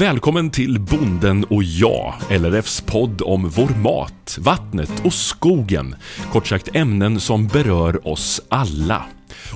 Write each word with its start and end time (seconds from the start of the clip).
Välkommen 0.00 0.50
till 0.50 0.80
Bonden 0.80 1.44
och 1.44 1.62
jag, 1.62 2.14
LRFs 2.30 2.80
podd 2.80 3.22
om 3.22 3.48
vår 3.48 3.68
mat, 3.68 4.38
vattnet 4.40 5.04
och 5.04 5.12
skogen. 5.12 5.94
Kort 6.32 6.46
sagt 6.46 6.76
ämnen 6.76 7.20
som 7.20 7.46
berör 7.46 8.08
oss 8.08 8.40
alla. 8.48 9.04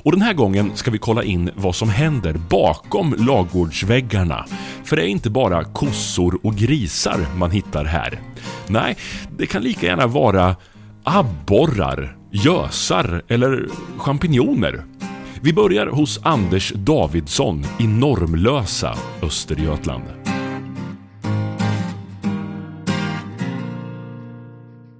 Och 0.04 0.12
den 0.12 0.22
här 0.22 0.32
gången 0.34 0.70
ska 0.74 0.90
vi 0.90 0.98
kolla 0.98 1.22
in 1.22 1.50
vad 1.54 1.74
som 1.74 1.88
händer 1.88 2.32
bakom 2.50 3.14
lagårdsväggarna. 3.18 4.46
För 4.84 4.96
det 4.96 5.02
är 5.02 5.06
inte 5.06 5.30
bara 5.30 5.64
kossor 5.64 6.38
och 6.42 6.54
grisar 6.54 7.26
man 7.36 7.50
hittar 7.50 7.84
här. 7.84 8.20
Nej, 8.66 8.96
det 9.38 9.46
kan 9.46 9.62
lika 9.62 9.86
gärna 9.86 10.06
vara 10.06 10.56
abborrar, 11.04 12.16
gösar 12.30 13.22
eller 13.28 13.68
champinjoner. 13.98 14.84
Vi 15.40 15.52
börjar 15.52 15.86
hos 15.86 16.20
Anders 16.22 16.72
Davidsson 16.76 17.64
i 17.78 17.86
Normlösa, 17.86 18.94
Östergötland. 19.22 20.21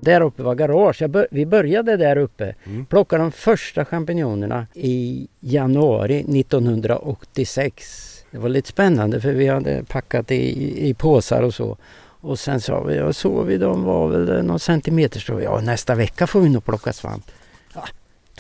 Där 0.05 0.21
uppe 0.21 0.43
var 0.43 0.55
garage. 0.55 1.09
Bör, 1.09 1.29
vi 1.31 1.47
började 1.47 1.97
där 1.97 2.17
uppe. 2.17 2.55
Mm. 2.65 2.87
Plockade 2.87 3.23
de 3.23 3.33
första 3.33 3.85
champinjonerna 3.85 4.67
i 4.75 5.29
januari 5.41 6.41
1986. 6.41 8.25
Det 8.31 8.39
var 8.39 8.49
lite 8.49 8.69
spännande 8.69 9.21
för 9.21 9.33
vi 9.33 9.49
hade 9.49 9.85
packat 9.85 10.31
i, 10.31 10.89
i 10.89 10.95
påsar 10.95 11.43
och 11.43 11.55
så. 11.55 11.77
Och 12.21 12.39
sen 12.39 12.61
sa 12.61 12.83
vi, 12.83 12.97
ja, 12.97 13.13
såg 13.13 13.47
vi 13.47 13.59
de 13.59 13.85
var 13.85 14.09
väl 14.09 14.45
någon 14.45 14.59
centimeter 14.59 15.21
stora. 15.21 15.43
Ja 15.43 15.61
nästa 15.61 15.95
vecka 15.95 16.27
får 16.27 16.41
vi 16.41 16.49
nog 16.49 16.65
plocka 16.65 16.93
svamp. 16.93 17.31
Ja, 17.75 17.85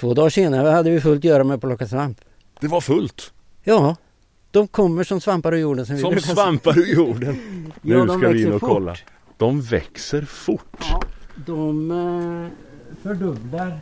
två 0.01 0.15
dagar 0.15 0.31
senare 0.31 0.69
hade 0.69 0.91
vi 0.91 1.01
fullt 1.01 1.25
göra 1.25 1.45
med 1.45 1.55
att 1.55 1.61
plocka 1.61 1.87
svamp. 1.87 2.21
Det 2.61 2.69
var 2.69 2.81
fullt? 2.81 3.33
Ja. 3.65 3.97
De 4.51 4.69
kommer 4.69 5.05
som 5.05 5.21
svampar 5.21 5.55
ur 5.55 5.59
jorden. 5.59 5.87
Som, 5.87 5.99
som 5.99 6.21
svampar 6.21 6.79
ur 6.79 6.95
jorden? 6.95 7.39
nu 7.83 7.95
ja, 7.95 8.19
ska 8.19 8.29
vi 8.29 8.43
in 8.43 8.53
och 8.53 8.61
fort. 8.61 8.71
kolla. 8.71 8.97
De 9.37 9.61
växer 9.61 10.23
fort. 10.23 10.77
Ja, 10.81 11.03
de 11.35 11.91
eh, 11.91 12.97
fördubblar, 13.03 13.81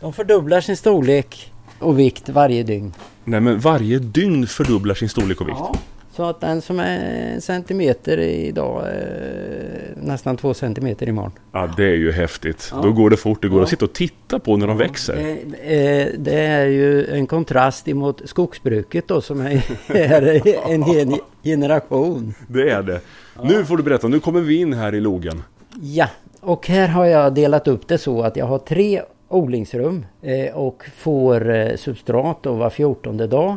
de 0.00 0.12
fördubblar 0.12 0.60
sin 0.60 0.76
storlek 0.76 1.52
och 1.78 1.98
vikt 1.98 2.28
varje 2.28 2.62
dygn. 2.62 2.92
Nej 3.24 3.40
men 3.40 3.58
varje 3.58 3.98
dygn 3.98 4.46
fördubblar 4.46 4.94
sin 4.94 5.08
storlek 5.08 5.40
och 5.40 5.48
vikt? 5.48 5.58
Ja. 5.60 5.76
Så 6.12 6.24
att 6.24 6.40
den 6.40 6.62
som 6.62 6.80
är 6.80 7.32
en 7.34 7.40
centimeter 7.40 8.18
idag 8.18 8.88
är 8.88 9.94
nästan 10.02 10.36
två 10.36 10.54
centimeter 10.54 11.08
imorgon. 11.08 11.32
Ja 11.52 11.74
det 11.76 11.84
är 11.84 11.96
ju 11.96 12.12
häftigt. 12.12 12.70
Ja. 12.74 12.80
Då 12.82 12.92
går 12.92 13.10
det 13.10 13.16
fort. 13.16 13.42
Det 13.42 13.48
går 13.48 13.58
ja. 13.58 13.62
att 13.62 13.70
sitta 13.70 13.84
och 13.84 13.92
titta 13.92 14.38
på 14.38 14.56
när 14.56 14.66
de 14.66 14.76
växer. 14.76 15.14
Det, 15.16 16.14
det 16.18 16.40
är 16.40 16.66
ju 16.66 17.06
en 17.06 17.26
kontrast 17.26 17.88
emot 17.88 18.22
skogsbruket 18.24 19.08
då 19.08 19.20
som 19.20 19.40
är, 19.40 19.62
en 20.72 20.82
hel 20.82 21.16
generation. 21.42 22.34
Det 22.48 22.70
är 22.70 22.82
det. 22.82 23.00
Ja. 23.36 23.42
Nu 23.44 23.64
får 23.64 23.76
du 23.76 23.82
berätta. 23.82 24.08
Nu 24.08 24.20
kommer 24.20 24.40
vi 24.40 24.54
in 24.54 24.72
här 24.72 24.94
i 24.94 25.00
logen. 25.00 25.42
Ja, 25.80 26.08
och 26.40 26.68
här 26.68 26.88
har 26.88 27.06
jag 27.06 27.34
delat 27.34 27.68
upp 27.68 27.88
det 27.88 27.98
så 27.98 28.22
att 28.22 28.36
jag 28.36 28.46
har 28.46 28.58
tre 28.58 29.02
odlingsrum 29.28 30.06
eh, 30.22 30.54
och 30.56 30.84
får 30.96 31.50
eh, 31.50 31.76
substrat 31.76 32.46
var 32.46 32.70
fjortonde 32.70 33.26
dag. 33.26 33.56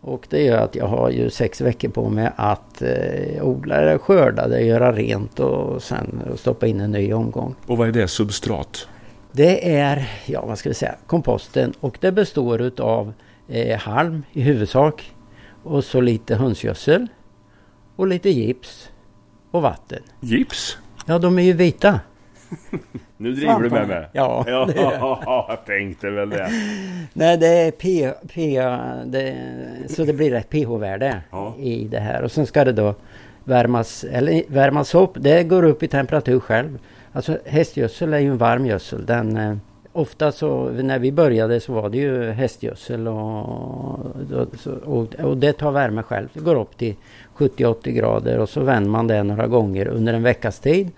Och 0.00 0.26
det 0.30 0.42
gör 0.42 0.58
att 0.58 0.74
jag 0.74 0.86
har 0.86 1.10
ju 1.10 1.30
sex 1.30 1.60
veckor 1.60 1.88
på 1.88 2.08
mig 2.08 2.30
att 2.36 2.82
eh, 2.82 3.42
odla 3.42 3.80
det, 3.80 3.98
skörda 3.98 4.48
det, 4.48 4.60
göra 4.60 4.92
rent 4.92 5.40
och 5.40 5.82
sen 5.82 6.22
stoppa 6.36 6.66
in 6.66 6.80
en 6.80 6.90
ny 6.90 7.12
omgång. 7.12 7.54
Och 7.66 7.76
vad 7.76 7.88
är 7.88 7.92
det, 7.92 8.08
substrat? 8.08 8.88
Det 9.32 9.76
är, 9.76 10.10
ja 10.26 10.46
vad 10.46 10.58
ska 10.58 10.68
vi 10.68 10.74
säga, 10.74 10.94
komposten 11.06 11.72
och 11.80 11.98
det 12.00 12.12
består 12.12 12.60
utav 12.60 13.12
eh, 13.48 13.78
halm 13.78 14.22
i 14.32 14.40
huvudsak 14.40 15.12
och 15.62 15.84
så 15.84 16.00
lite 16.00 16.34
hönsgödsel 16.34 17.06
och 17.96 18.06
lite 18.06 18.30
gips 18.30 18.90
och 19.50 19.62
vatten. 19.62 20.02
Gips? 20.20 20.78
Ja, 21.06 21.18
de 21.18 21.38
är 21.38 21.42
ju 21.42 21.52
vita. 21.52 22.00
nu 23.16 23.32
driver 23.32 23.60
du 23.60 23.70
med 23.70 23.88
mig. 23.88 24.08
Ja, 24.12 24.44
ja 24.46 25.46
jag 25.48 25.64
tänkte 25.66 26.10
väl 26.10 26.30
det. 26.30 26.48
Nej, 27.12 27.36
det 27.36 27.46
är 27.46 27.70
P, 27.70 28.12
P 28.34 28.60
det, 29.06 29.36
så 29.88 30.04
det 30.04 30.12
blir 30.12 30.34
ett 30.34 30.50
pH-värde 30.50 31.22
ja. 31.30 31.54
i 31.58 31.84
det 31.84 32.00
här. 32.00 32.22
Och 32.22 32.32
sen 32.32 32.46
ska 32.46 32.64
det 32.64 32.72
då 32.72 32.94
värmas, 33.44 34.04
eller 34.04 34.42
värmas 34.48 34.94
upp. 34.94 35.10
Det 35.14 35.42
går 35.42 35.62
upp 35.62 35.82
i 35.82 35.88
temperatur 35.88 36.40
själv. 36.40 36.78
Alltså 37.12 37.38
hästgödsel 37.44 38.14
är 38.14 38.18
ju 38.18 38.30
en 38.30 38.38
varm 38.38 38.66
gödsel. 38.66 39.06
Den, 39.06 39.36
eh, 39.36 39.56
ofta 39.92 40.32
så 40.32 40.70
när 40.70 40.98
vi 40.98 41.12
började 41.12 41.60
så 41.60 41.72
var 41.72 41.88
det 41.88 41.98
ju 41.98 42.30
hästgödsel 42.30 43.08
och, 43.08 43.48
och, 44.84 45.14
och 45.14 45.36
det 45.36 45.52
tar 45.52 45.70
värme 45.70 46.02
själv. 46.02 46.28
Det 46.32 46.40
går 46.40 46.54
upp 46.54 46.78
till 46.78 46.94
70-80 47.36 47.90
grader 47.90 48.38
och 48.38 48.48
så 48.48 48.60
vänder 48.60 48.90
man 48.90 49.06
det 49.06 49.22
några 49.22 49.46
gånger 49.46 49.88
under 49.88 50.14
en 50.14 50.22
veckas 50.22 50.60
tid. 50.60 50.90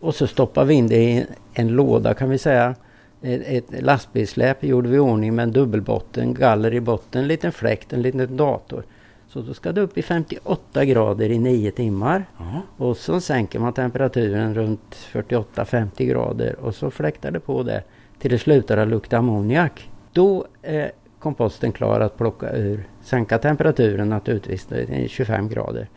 Och 0.00 0.14
så 0.14 0.26
stoppar 0.26 0.64
vi 0.64 0.74
in 0.74 0.88
det 0.88 1.04
i 1.04 1.26
en 1.52 1.68
låda 1.68 2.14
kan 2.14 2.30
vi 2.30 2.38
säga. 2.38 2.74
Ett, 3.22 3.70
ett 3.70 3.82
lastbilssläp 3.82 4.64
gjorde 4.64 4.88
vi 4.88 4.96
i 4.96 4.98
ordning 4.98 5.34
med 5.34 5.42
en 5.42 5.52
dubbelbotten, 5.52 6.34
galler 6.34 6.74
i 6.74 6.80
botten, 6.80 7.22
en 7.22 7.28
liten 7.28 7.52
fläkt, 7.52 7.92
en 7.92 8.02
liten 8.02 8.36
dator. 8.36 8.84
Så 9.28 9.40
då 9.40 9.54
ska 9.54 9.72
det 9.72 9.80
upp 9.80 9.98
i 9.98 10.02
58 10.02 10.84
grader 10.84 11.30
i 11.30 11.38
9 11.38 11.70
timmar. 11.70 12.24
Aha. 12.38 12.62
Och 12.76 12.96
så 12.96 13.20
sänker 13.20 13.58
man 13.58 13.72
temperaturen 13.72 14.54
runt 14.54 14.96
48-50 15.12 16.04
grader 16.04 16.56
och 16.60 16.74
så 16.74 16.90
fläktar 16.90 17.30
det 17.30 17.40
på 17.40 17.62
det 17.62 17.82
till 18.18 18.30
det 18.30 18.38
slutar 18.38 18.76
att 18.76 18.88
lukta 18.88 19.18
ammoniak. 19.18 19.90
Då 20.12 20.46
är 20.62 20.92
komposten 21.18 21.72
klar 21.72 22.00
att 22.00 22.16
plocka 22.16 22.52
ur, 22.52 22.88
sänka 23.02 23.38
temperaturen 23.38 24.08
naturligtvis 24.08 24.66
till 24.66 25.08
25 25.08 25.48
grader. 25.48 25.88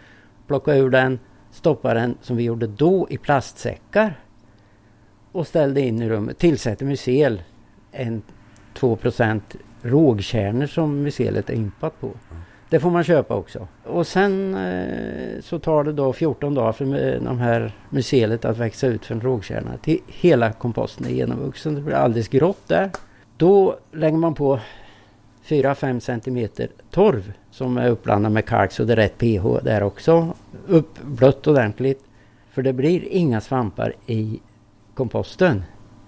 Plocka 0.48 0.76
ur 0.76 0.90
den, 0.90 1.20
stoppa 1.54 1.94
den 1.94 2.18
som 2.22 2.38
vi 2.38 2.44
gjorde 2.44 2.68
då 2.68 3.08
i 3.10 3.18
plastsäckar 3.18 4.20
och 5.32 5.48
ställde 5.48 5.82
in 5.82 6.02
i 6.02 6.10
rummet. 6.10 6.38
Tillsätter 6.38 6.86
mycel, 6.86 7.42
en 7.92 8.22
2% 8.76 9.42
rågkärnor 9.82 10.66
som 10.66 11.04
mycelet 11.04 11.50
är 11.50 11.54
impat 11.54 12.00
på. 12.00 12.12
Det 12.70 12.80
får 12.80 12.92
man 12.92 13.04
köpa 13.04 13.36
också. 13.36 13.68
Och 13.84 14.08
sen 14.08 14.56
eh, 14.56 15.42
så 15.42 15.60
tar 15.60 15.84
det 15.84 15.94
då 15.94 16.14
14 16.14 16.54
dagar 16.54 16.72
för 16.72 17.20
de 17.20 17.40
här 17.40 17.72
mycelet 17.90 18.46
att 18.46 18.58
växa 18.58 18.88
ut 18.88 19.06
från 19.06 19.22
rågkärnorna 19.22 19.78
till 19.78 20.00
hela 20.08 20.52
komposten 20.52 21.06
är 21.06 21.10
genomvuxen. 21.10 21.76
Det 21.76 21.82
blir 21.82 21.96
alldeles 21.96 22.28
grått 22.28 22.68
där. 22.68 22.92
Då 23.38 23.78
lägger 23.92 24.18
man 24.18 24.34
på 24.34 24.60
4-5 25.48 26.00
cm 26.00 26.68
torv 26.92 27.34
som 27.52 27.78
är 27.78 27.90
uppblandad 27.90 28.32
med 28.32 28.46
kalk 28.46 28.72
så 28.72 28.84
det 28.84 28.94
är 28.94 28.98
rätt 28.98 29.18
pH 29.18 29.64
där 29.64 29.84
också. 29.84 30.34
Uppblött 30.68 31.48
ordentligt. 31.48 32.04
För 32.52 32.62
det 32.62 32.74
blir 32.74 33.08
inga 33.08 33.42
svampar 33.42 33.94
i 34.08 34.40
komposten. 34.94 35.64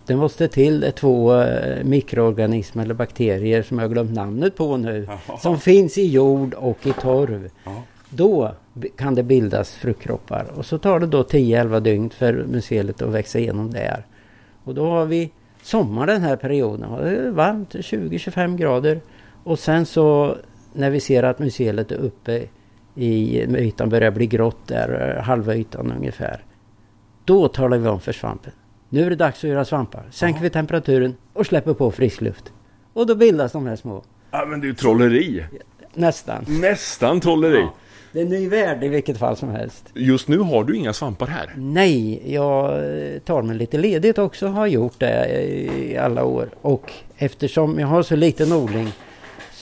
Det 0.06 0.16
måste 0.16 0.48
till 0.48 0.92
två 0.96 1.42
eh, 1.42 1.84
mikroorganismer 1.84 2.84
eller 2.84 2.94
bakterier 2.94 3.64
som 3.64 3.80
jag 3.80 3.92
glömt 3.92 4.14
namnet 4.14 4.56
på 4.56 4.78
nu. 4.78 5.08
Aha. 5.10 5.38
Som 5.38 5.60
finns 5.60 5.98
i 5.98 6.06
jord 6.12 6.54
och 6.54 6.88
i 6.88 6.94
torv. 6.94 7.50
Aha. 7.66 7.84
Då 8.10 8.52
kan 8.96 9.16
det 9.16 9.24
bildas 9.24 9.72
fruktkroppar. 9.72 10.46
Och 10.56 10.66
så 10.66 10.78
tar 10.78 11.00
det 11.00 11.08
då 11.08 11.24
10-11 11.24 11.80
dygn 11.80 12.10
för 12.10 12.46
mycelet 12.48 13.02
att 13.02 13.10
växa 13.10 13.40
igenom 13.40 13.72
där. 13.72 14.06
Och 14.64 14.76
då 14.76 14.86
har 14.86 15.06
vi 15.06 15.32
sommar 15.62 16.08
den 16.08 16.22
här 16.22 16.36
perioden. 16.36 16.92
Det 17.04 17.10
är 17.10 17.30
varmt, 17.30 17.74
20-25 17.76 18.58
grader. 18.58 19.02
Och 19.46 19.60
sen 19.60 19.86
så 19.86 20.38
när 20.74 20.90
vi 20.90 21.00
ser 21.00 21.24
att 21.24 21.40
mycelet 21.40 21.92
är 21.92 21.96
uppe 21.96 22.48
i 22.96 23.40
ytan 23.42 23.90
börjar 23.90 24.12
bli 24.12 24.28
grått 24.28 24.68
där, 24.68 25.20
halva 25.24 25.56
ytan 25.56 25.94
ungefär. 25.98 26.44
Då 27.26 27.48
talar 27.48 27.78
vi 27.78 27.88
om 27.88 28.00
för 28.00 28.14
svampen. 28.14 28.52
Nu 28.90 29.06
är 29.06 29.10
det 29.10 29.16
dags 29.16 29.44
att 29.44 29.50
göra 29.50 29.66
svampar. 29.66 30.04
Sänker 30.12 30.42
vi 30.42 30.50
temperaturen 30.50 31.16
och 31.34 31.46
släpper 31.46 31.74
på 31.74 31.92
frisk 31.92 32.22
luft. 32.22 32.54
Och 32.94 33.08
då 33.08 33.16
bildas 33.16 33.52
de 33.52 33.68
här 33.68 33.76
små. 33.76 34.04
Ja 34.32 34.46
men 34.46 34.62
det 34.62 34.66
är 34.66 34.70
ju 34.70 34.76
trolleri. 34.76 35.46
Nästan. 35.94 36.46
Nästan 36.48 37.20
trolleri. 37.20 37.60
Ja. 37.60 37.74
Det 38.12 38.20
är 38.20 38.24
en 38.24 38.30
ny 38.30 38.50
värld 38.50 38.84
i 38.84 38.88
vilket 38.88 39.18
fall 39.18 39.38
som 39.38 39.50
helst. 39.50 39.90
Just 39.94 40.28
nu 40.28 40.38
har 40.38 40.64
du 40.64 40.76
inga 40.76 40.94
svampar 40.94 41.28
här? 41.28 41.54
Nej, 41.58 42.34
jag 42.34 42.82
tar 43.26 43.42
mig 43.42 43.56
lite 43.56 43.78
ledigt 43.78 44.18
också. 44.18 44.48
Har 44.48 44.68
gjort 44.68 45.00
det 45.00 45.44
i 45.54 45.98
alla 45.98 46.24
år. 46.24 46.50
Och 46.62 46.92
eftersom 47.18 47.80
jag 47.80 47.88
har 47.88 48.04
så 48.04 48.16
liten 48.16 48.54
odling 48.54 48.92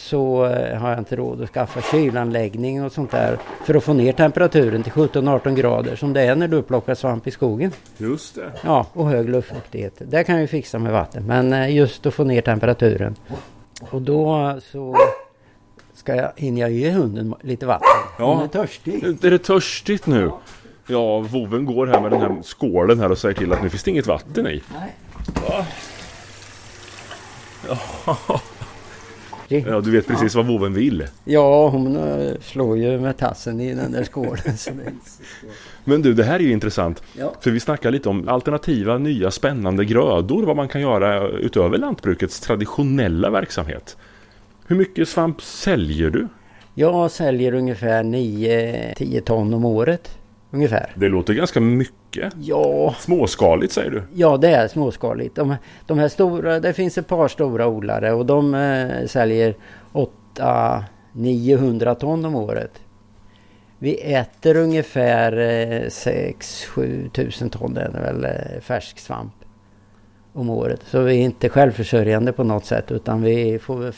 så 0.03 0.45
eh, 0.45 0.77
har 0.77 0.89
jag 0.89 0.99
inte 0.99 1.15
råd 1.15 1.41
att 1.43 1.49
skaffa 1.49 1.81
kylanläggning 1.81 2.83
och 2.83 2.91
sånt 2.91 3.11
där 3.11 3.37
för 3.65 3.75
att 3.75 3.83
få 3.83 3.93
ner 3.93 4.13
temperaturen 4.13 4.83
till 4.83 4.91
17-18 4.91 5.55
grader 5.55 5.95
som 5.95 6.13
det 6.13 6.21
är 6.21 6.35
när 6.35 6.47
du 6.47 6.61
plockar 6.61 6.95
svamp 6.95 7.27
i 7.27 7.31
skogen. 7.31 7.71
Just 7.97 8.35
det. 8.35 8.51
Ja, 8.63 8.87
och 8.93 9.09
hög 9.09 9.29
luftfuktighet. 9.29 9.93
Det 9.97 10.23
kan 10.23 10.39
jag 10.39 10.49
fixa 10.49 10.79
med 10.79 10.91
vatten 10.91 11.27
men 11.27 11.53
eh, 11.53 11.75
just 11.75 12.05
att 12.05 12.13
få 12.13 12.23
ner 12.23 12.41
temperaturen. 12.41 13.15
Och 13.91 14.01
då 14.01 14.53
så 14.71 14.95
ska 15.93 16.15
jag, 16.15 16.31
hinner 16.35 16.61
jag 16.61 16.71
ge 16.71 16.89
hunden 16.89 17.35
lite 17.41 17.65
vatten. 17.65 17.87
Ja. 18.19 18.33
Hon 18.33 18.43
är 18.43 18.47
törstig. 18.47 19.03
Är 19.03 19.31
det 19.31 19.39
törstigt 19.39 20.07
nu? 20.07 20.31
Ja, 20.87 21.19
voven 21.19 21.65
går 21.65 21.87
här 21.87 22.01
med 22.01 22.11
den 22.11 22.21
här 22.21 22.41
skålen 22.43 22.99
här 22.99 23.11
och 23.11 23.17
säger 23.17 23.35
till 23.35 23.53
att 23.53 23.63
nu 23.63 23.69
finns 23.69 23.83
det 23.83 23.91
inget 23.91 24.07
vatten 24.07 24.47
i. 24.47 24.63
Nej. 24.73 24.93
Ja. 25.47 25.65
Artig. 29.57 29.71
Ja, 29.71 29.81
du 29.81 29.91
vet 29.91 30.07
precis 30.07 30.35
vad 30.35 30.45
voven 30.45 30.73
vill. 30.73 31.03
Ja, 31.25 31.69
hon 31.69 31.95
eh, 31.95 32.33
slår 32.41 32.77
ju 32.77 32.99
med 32.99 33.17
tassen 33.17 33.59
i 33.59 33.73
den 33.73 33.91
där 33.91 34.03
skålen. 34.03 34.57
Men 35.83 36.01
du, 36.01 36.13
det 36.13 36.23
här 36.23 36.35
är 36.35 36.43
ju 36.43 36.51
intressant. 36.51 37.03
ja. 37.17 37.33
För 37.41 37.51
vi 37.51 37.59
snackar 37.59 37.91
lite 37.91 38.09
om 38.09 38.27
alternativa, 38.27 38.97
nya, 38.97 39.31
spännande 39.31 39.85
grödor. 39.85 40.43
Vad 40.43 40.55
man 40.55 40.67
kan 40.67 40.81
göra 40.81 41.27
utöver 41.27 41.77
lantbrukets 41.77 42.39
traditionella 42.39 43.29
verksamhet. 43.29 43.97
Hur 44.67 44.75
mycket 44.75 45.09
svamp 45.09 45.41
säljer 45.41 46.09
du? 46.09 46.27
Jag 46.75 47.11
säljer 47.11 47.53
ungefär 47.53 48.03
9-10 48.03 49.21
ton 49.21 49.53
om 49.53 49.65
året. 49.65 50.17
Ungefär. 50.51 50.91
Det 50.95 51.09
låter 51.09 51.33
ganska 51.33 51.59
mycket. 51.59 51.95
Ja, 52.41 52.95
Småskaligt 52.99 53.73
säger 53.73 53.91
du? 53.91 54.03
ja 54.13 54.37
det 54.37 54.49
är 54.49 54.67
småskaligt. 54.67 55.35
De, 55.35 55.55
de 55.85 55.99
här 55.99 56.07
stora, 56.07 56.59
det 56.59 56.73
finns 56.73 56.97
ett 56.97 57.07
par 57.07 57.27
stora 57.27 57.67
odlare 57.67 58.11
och 58.13 58.25
de 58.25 58.53
eh, 58.55 59.05
säljer 59.07 59.55
800-900 61.13 61.95
ton 61.95 62.25
om 62.25 62.35
året. 62.35 62.81
Vi 63.79 64.13
äter 64.13 64.57
ungefär 64.57 65.37
eh, 65.37 65.81
6-7 65.87 67.09
tusen 67.09 67.49
ton 67.49 67.73
det 67.73 67.81
är 67.81 67.89
väl 67.91 68.23
eh, 68.25 68.61
färsk 68.61 68.99
svamp 68.99 69.33
om 70.33 70.49
året. 70.49 70.81
Så 70.85 71.01
vi 71.01 71.13
är 71.13 71.21
inte 71.21 71.49
självförsörjande 71.49 72.31
på 72.31 72.43
något 72.43 72.65
sätt 72.65 72.91
utan 72.91 73.21
vi 73.23 73.59
får 73.59 73.75
väl 73.77 73.93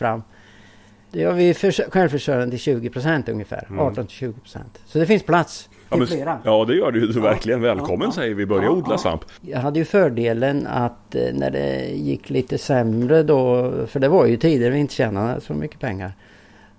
fram 1.15 1.21
Ja, 1.23 1.31
vi 1.31 1.49
är 1.49 1.53
förs- 1.53 1.81
självförsörjande 1.89 2.49
till 2.49 2.59
20 2.59 2.89
procent 2.89 3.29
ungefär. 3.29 3.65
Mm. 3.69 3.79
18-20 3.85 4.33
procent. 4.41 4.79
Så 4.85 4.99
det 4.99 5.05
finns 5.05 5.23
plats 5.23 5.69
Ja, 5.89 5.95
till 5.95 5.99
men, 5.99 6.07
flera. 6.07 6.39
ja, 6.43 6.65
det 6.65 6.75
gör 6.75 6.91
du 6.91 7.11
Ja. 7.15 7.21
verkligen. 7.21 7.61
Välkommen 7.61 8.07
Ja, 8.07 8.11
säger 8.11 8.35
vi. 8.35 8.45
Börja 8.45 8.63
Ja, 8.63 8.69
odla 8.69 8.97
svamp. 8.97 9.21
Jag 9.41 9.59
hade 9.59 9.79
ju 9.79 9.85
fördelen 9.85 10.67
att 10.67 11.15
eh, 11.15 11.21
när 11.33 11.51
det 11.51 11.85
gick 11.87 12.29
lite 12.29 12.57
sämre 12.57 13.23
då, 13.23 13.71
för 13.87 13.99
det 13.99 14.07
var 14.07 14.25
ju 14.25 14.37
tider 14.37 14.71
vi 14.71 14.77
inte 14.79 14.93
tjänade 14.93 15.41
så 15.41 15.53
mycket 15.53 15.79
pengar. 15.79 16.11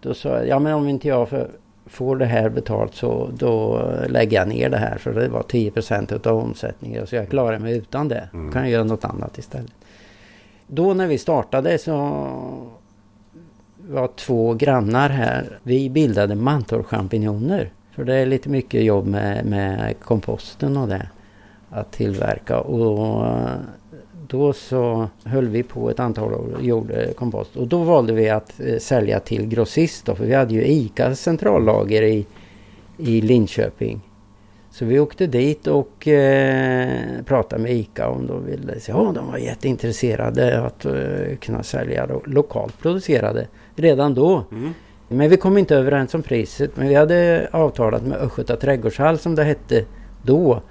Då 0.01 0.15
sa 0.15 0.29
jag, 0.29 0.49
ja 0.49 0.59
men 0.59 0.75
om 0.75 0.89
inte 0.89 1.09
jag 1.09 1.29
för, 1.29 1.51
får 1.87 2.17
det 2.17 2.25
här 2.27 2.49
betalt 2.49 2.95
så 2.95 3.31
då 3.39 3.83
lägger 4.09 4.37
jag 4.39 4.49
ner 4.49 4.71
det 4.71 4.77
här 4.79 4.99
för 4.99 5.13
det 5.15 5.29
var 5.29 5.43
10 5.43 5.71
procent 5.71 6.27
av 6.27 6.39
omsättningen. 6.39 7.07
Så 7.07 7.17
jag 7.17 7.29
klarar 7.29 7.59
mig 7.59 7.77
utan 7.79 8.09
det. 8.09 8.29
Mm. 8.33 8.53
kan 8.53 8.63
jag 8.63 8.71
göra 8.71 8.85
något 8.85 9.05
annat 9.05 9.39
istället. 9.39 9.73
Då 10.67 10.95
när 10.95 11.07
vi 11.07 11.19
startade 11.19 11.79
så 11.79 12.23
var 13.89 14.09
två 14.17 14.55
grannar 14.55 15.11
här. 15.11 15.59
Vi 15.63 15.91
bildade 15.91 16.35
mantorchampinjoner. 16.35 17.71
För 17.95 18.05
det 18.05 18.15
är 18.15 18.27
lite 18.27 18.49
mycket 18.49 18.85
jobb 18.85 19.07
med, 19.07 19.47
med 19.47 19.95
komposten 20.01 20.77
och 20.77 20.89
det. 20.89 21.09
Att 21.71 21.93
tillverka. 21.93 22.61
Och 22.61 23.27
eh, 23.27 23.57
då 24.29 24.53
så 24.53 25.09
höll 25.25 25.49
vi 25.49 25.63
på 25.63 25.91
ett 25.91 26.01
antal 26.01 26.33
år 26.33 26.55
och 26.57 26.65
gjorde 26.65 27.13
kompost. 27.17 27.57
Och 27.57 27.69
då 27.69 27.83
valde 27.83 28.13
vi 28.13 28.31
att 28.31 28.61
eh, 28.61 28.79
sälja 28.79 29.21
till 29.21 29.47
grossist 29.47 30.07
då, 30.07 30.15
För 30.15 30.25
vi 30.25 30.35
hade 30.35 30.55
ju 30.55 30.65
ICAs 30.67 31.21
centrallager 31.21 32.03
i, 32.03 32.27
i 32.99 33.21
Linköping. 33.21 34.01
Så 34.71 34.85
vi 34.85 34.99
åkte 35.01 35.27
dit 35.27 35.67
och 35.67 36.09
eh, 36.09 37.23
pratade 37.25 37.63
med 37.63 37.73
ICA 37.73 38.09
om 38.09 38.27
de 38.27 38.47
ville. 38.47 38.75
Ja, 38.89 39.13
de 39.15 39.31
var 39.31 39.39
jätteintresserade 39.39 40.61
att 40.61 40.85
eh, 40.85 41.37
kunna 41.41 41.63
sälja 41.63 42.07
då, 42.07 42.23
lokalt 42.25 42.79
producerade 42.79 43.47
redan 43.77 44.15
då. 44.15 44.45
Mm. 44.53 44.75
Men 45.09 45.31
vi 45.31 45.37
kom 45.37 45.59
inte 45.59 45.77
överens 45.77 46.15
om 46.15 46.23
priset. 46.23 46.77
Men 46.77 46.89
vi 46.89 46.95
hade 46.95 47.49
avtalat 47.53 48.03
med 48.03 48.19
Östgöta 48.19 48.57
trädgårdshall 48.57 49.19
som 49.19 49.35
det 49.35 49.45
hette 49.45 49.85
då. 50.23 50.63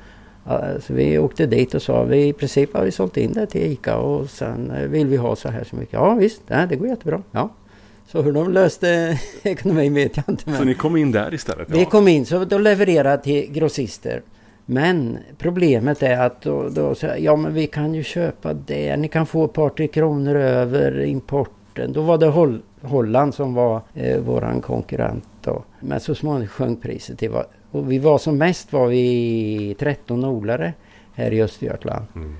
Ja, 0.47 0.61
Så 0.81 0.93
vi 0.93 1.17
åkte 1.17 1.45
dit 1.45 1.73
och 1.73 1.81
sa 1.81 2.03
vi 2.03 2.27
i 2.27 2.33
princip 2.33 2.73
har 2.73 2.83
vi 2.83 2.91
sålt 2.91 3.17
in 3.17 3.33
det 3.33 3.45
till 3.45 3.61
ICA 3.61 3.97
och 3.97 4.29
sen 4.29 4.71
eh, 4.71 4.87
vill 4.87 5.07
vi 5.07 5.17
ha 5.17 5.35
så 5.35 5.49
här 5.49 5.63
så 5.63 5.75
mycket. 5.75 5.93
Ja 5.93 6.13
visst, 6.13 6.41
nej, 6.47 6.67
det 6.69 6.75
går 6.75 6.87
jättebra. 6.87 7.21
Ja. 7.31 7.49
Så 8.07 8.21
hur 8.21 8.33
de 8.33 8.51
löste 8.51 9.19
ekonomin 9.43 9.93
vet 9.93 10.17
jag 10.17 10.25
inte. 10.29 10.43
Men... 10.49 10.57
Så 10.57 10.63
ni 10.63 10.73
kom 10.73 10.97
in 10.97 11.11
där 11.11 11.33
istället? 11.33 11.69
Vi 11.69 11.85
kom 11.85 12.07
in 12.07 12.25
så 12.25 12.45
då 12.45 12.57
levererade 12.57 13.23
till 13.23 13.51
grossister. 13.51 14.21
Men 14.65 15.17
problemet 15.37 16.03
är 16.03 16.17
att 16.17 16.41
då, 16.41 16.69
då 16.69 16.95
så, 16.95 17.07
ja 17.17 17.35
men 17.35 17.53
vi 17.53 17.67
kan 17.67 17.93
ju 17.93 18.03
köpa 18.03 18.53
det. 18.53 18.97
Ni 18.97 19.07
kan 19.07 19.25
få 19.25 19.45
ett 19.45 19.53
par 19.53 19.69
tre 19.69 19.87
kronor 19.87 20.35
över 20.35 21.03
importen. 21.03 21.93
Då 21.93 22.01
var 22.01 22.17
det 22.17 22.27
Holland 22.85 23.33
som 23.33 23.53
var 23.53 23.81
eh, 23.93 24.19
våran 24.19 24.61
konkurrent 24.61 25.25
då. 25.41 25.63
Men 25.79 25.99
så 25.99 26.15
småningom 26.15 26.47
sjönk 26.47 26.81
priset. 26.81 27.19
till 27.19 27.31
och 27.71 27.91
vi 27.91 27.99
var 27.99 28.17
som 28.17 28.37
mest 28.37 28.73
var 28.73 28.87
vi 28.87 29.75
13 29.79 30.25
odlare 30.25 30.73
här 31.13 31.33
i 31.33 31.41
Östergötland. 31.41 32.05
Mm. 32.15 32.35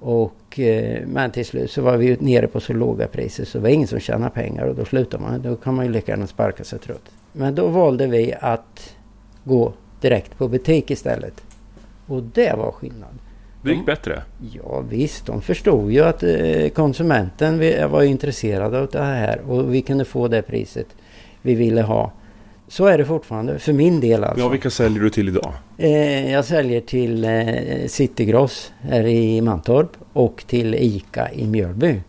Och, 0.00 0.60
eh, 0.60 1.06
men 1.06 1.30
till 1.30 1.46
slut 1.46 1.70
så 1.70 1.82
var 1.82 1.96
vi 1.96 2.16
nere 2.20 2.46
på 2.46 2.60
så 2.60 2.72
låga 2.72 3.06
priser 3.06 3.44
så 3.44 3.58
det 3.58 3.62
var 3.62 3.68
ingen 3.68 3.88
som 3.88 4.00
tjänade 4.00 4.30
pengar 4.30 4.66
och 4.66 4.74
då 4.74 4.84
slutar 4.84 5.18
man. 5.18 5.42
Då 5.42 5.56
kan 5.56 5.74
man 5.74 5.86
ju 5.86 5.92
lika 5.92 6.12
gärna 6.12 6.26
sparka 6.26 6.64
sig 6.64 6.78
trött. 6.78 7.10
Men 7.32 7.54
då 7.54 7.66
valde 7.66 8.06
vi 8.06 8.34
att 8.40 8.96
gå 9.44 9.72
direkt 10.00 10.38
på 10.38 10.48
butik 10.48 10.90
istället. 10.90 11.42
Och 12.06 12.22
det 12.22 12.56
var 12.56 12.72
skillnad. 12.72 13.18
Det 13.62 13.70
gick 13.70 13.86
bättre? 13.86 14.22
Ja 14.52 14.80
visst, 14.80 15.26
de 15.26 15.42
förstod 15.42 15.92
ju 15.92 16.00
att 16.00 16.22
eh, 16.22 16.68
konsumenten 16.68 17.58
var 17.90 18.02
intresserad 18.02 18.74
av 18.74 18.88
det 18.92 19.02
här 19.02 19.40
och 19.48 19.74
vi 19.74 19.82
kunde 19.82 20.04
få 20.04 20.28
det 20.28 20.42
priset 20.42 20.86
vi 21.42 21.54
ville 21.54 21.82
ha. 21.82 22.12
Så 22.68 22.86
är 22.86 22.98
det 22.98 23.04
fortfarande, 23.04 23.58
för 23.58 23.72
min 23.72 24.00
del 24.00 24.24
alltså. 24.24 24.40
Ja, 24.40 24.48
vilka 24.48 24.70
säljer 24.70 25.02
du 25.02 25.10
till 25.10 25.28
idag? 25.28 25.52
Eh, 25.78 26.32
jag 26.32 26.44
säljer 26.44 26.80
till 26.80 27.24
eh, 27.24 27.86
Citygross 27.86 28.72
här 28.80 29.06
i 29.06 29.40
Mantorp 29.40 29.90
och 30.12 30.44
till 30.46 30.74
ICA 30.74 31.32
i 31.32 31.46
Mjölby. 31.46 32.00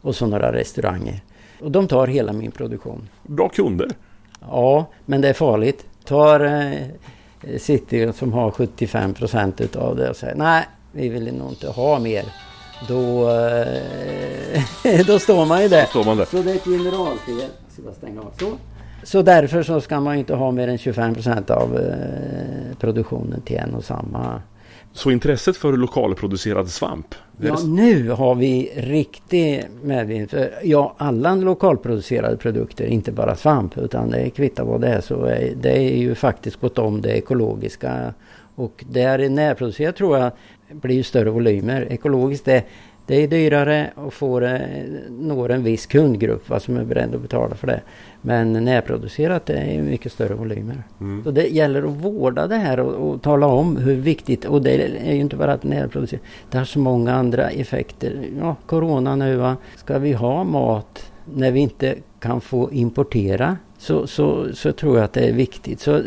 Och 0.00 0.16
så 0.16 0.26
några 0.26 0.52
restauranger. 0.52 1.20
Och 1.60 1.70
de 1.70 1.88
tar 1.88 2.06
hela 2.06 2.32
min 2.32 2.50
produktion. 2.50 3.08
Bra 3.22 3.48
kunder. 3.48 3.88
Ja, 4.40 4.86
men 5.06 5.20
det 5.20 5.28
är 5.28 5.32
farligt. 5.32 5.86
Tar 6.04 6.40
City 7.58 8.12
som 8.12 8.32
har 8.32 8.50
75 8.50 9.14
procent 9.14 9.60
utav 9.60 9.96
det 9.96 10.10
och 10.10 10.16
säger 10.16 10.34
nej, 10.34 10.68
vi 10.92 11.08
vill 11.08 11.34
nog 11.34 11.50
inte 11.50 11.68
ha 11.68 11.98
mer. 11.98 12.24
Då, 12.88 13.30
eh, 13.30 15.06
då 15.06 15.18
står 15.18 15.46
man 15.46 15.62
ju 15.62 15.68
där. 15.68 15.84
Står 15.84 16.04
man 16.04 16.16
där. 16.16 16.24
Så 16.24 16.42
det 16.42 16.50
är 16.50 16.54
ett 16.54 16.64
generalfel. 16.64 17.34
Jag 17.38 17.72
ska 17.72 17.82
bara 17.82 17.94
stänga 17.94 18.20
av. 18.20 18.32
Så. 18.38 18.52
så 19.02 19.22
därför 19.22 19.62
så 19.62 19.80
ska 19.80 20.00
man 20.00 20.16
inte 20.16 20.34
ha 20.34 20.50
mer 20.50 20.68
än 20.68 20.78
25 20.78 21.14
procent 21.14 21.50
av 21.50 21.78
eh, 21.78 22.76
produktionen 22.78 23.40
till 23.40 23.56
en 23.56 23.74
och 23.74 23.84
samma. 23.84 24.42
Så 24.92 25.10
intresset 25.10 25.56
för 25.56 25.72
lokalproducerad 25.72 26.68
svamp? 26.70 27.14
är 27.42 27.46
Ja, 27.46 27.54
det- 27.56 27.68
nu 27.68 28.10
har 28.10 28.34
vi 28.34 28.72
riktig 28.76 29.64
medvind. 29.82 30.30
för 30.30 30.50
Ja, 30.62 30.94
alla 30.98 31.34
lokalproducerade 31.34 32.36
produkter, 32.36 32.84
inte 32.86 33.12
bara 33.12 33.36
svamp, 33.36 33.78
utan 33.78 34.10
det 34.10 34.30
kvittar 34.30 34.64
vad 34.64 34.80
det 34.80 34.88
är, 34.88 35.00
så 35.00 35.24
är, 35.24 35.52
det 35.60 35.76
är 35.78 35.96
ju 35.96 36.14
faktiskt 36.14 36.60
gått 36.60 36.78
om 36.78 37.00
det 37.00 37.10
ekologiska. 37.18 38.14
Och 38.54 38.84
där 38.90 39.18
är 39.18 39.28
närproducerat 39.28 39.96
tror 39.96 40.18
jag 40.18 40.30
blir 40.70 40.96
ju 40.96 41.02
större 41.02 41.30
volymer. 41.30 41.86
Ekologiskt 41.92 42.44
det, 42.44 42.62
det 43.12 43.22
är 43.22 43.28
dyrare 43.28 43.90
och 43.94 44.14
får, 44.14 44.58
når 45.10 45.50
en 45.50 45.62
viss 45.62 45.86
kundgrupp 45.86 46.48
va, 46.48 46.60
som 46.60 46.76
är 46.76 46.84
beredd 46.84 47.14
att 47.14 47.20
betala 47.20 47.54
för 47.54 47.66
det. 47.66 47.80
Men 48.22 48.52
närproducerat 48.52 49.46
det 49.46 49.54
är 49.54 49.82
mycket 49.82 50.12
större 50.12 50.34
volymer. 50.34 50.82
Mm. 51.00 51.24
Så 51.24 51.30
det 51.30 51.48
gäller 51.48 51.82
att 51.82 51.90
vårda 51.90 52.46
det 52.46 52.56
här 52.56 52.80
och, 52.80 53.10
och 53.10 53.22
tala 53.22 53.46
om 53.46 53.76
hur 53.76 53.96
viktigt, 53.96 54.44
och 54.44 54.62
det 54.62 54.70
är 55.08 55.12
ju 55.12 55.20
inte 55.20 55.36
bara 55.36 55.52
att 55.52 55.62
närproducera, 55.62 56.20
det 56.50 56.58
har 56.58 56.64
så 56.64 56.78
många 56.78 57.14
andra 57.14 57.50
effekter. 57.50 58.24
Ja, 58.40 58.56
Corona 58.66 59.16
nu 59.16 59.36
va, 59.36 59.56
ska 59.76 59.98
vi 59.98 60.12
ha 60.12 60.44
mat 60.44 61.12
när 61.34 61.50
vi 61.50 61.60
inte 61.60 61.94
kan 62.20 62.40
få 62.40 62.72
importera 62.72 63.56
så, 63.82 64.06
så, 64.06 64.48
så 64.54 64.72
tror 64.72 64.96
jag 64.96 65.04
att 65.04 65.12
det 65.12 65.20
är 65.20 65.32
viktigt. 65.32 65.80
Så 65.80 65.96
eh, 65.96 66.02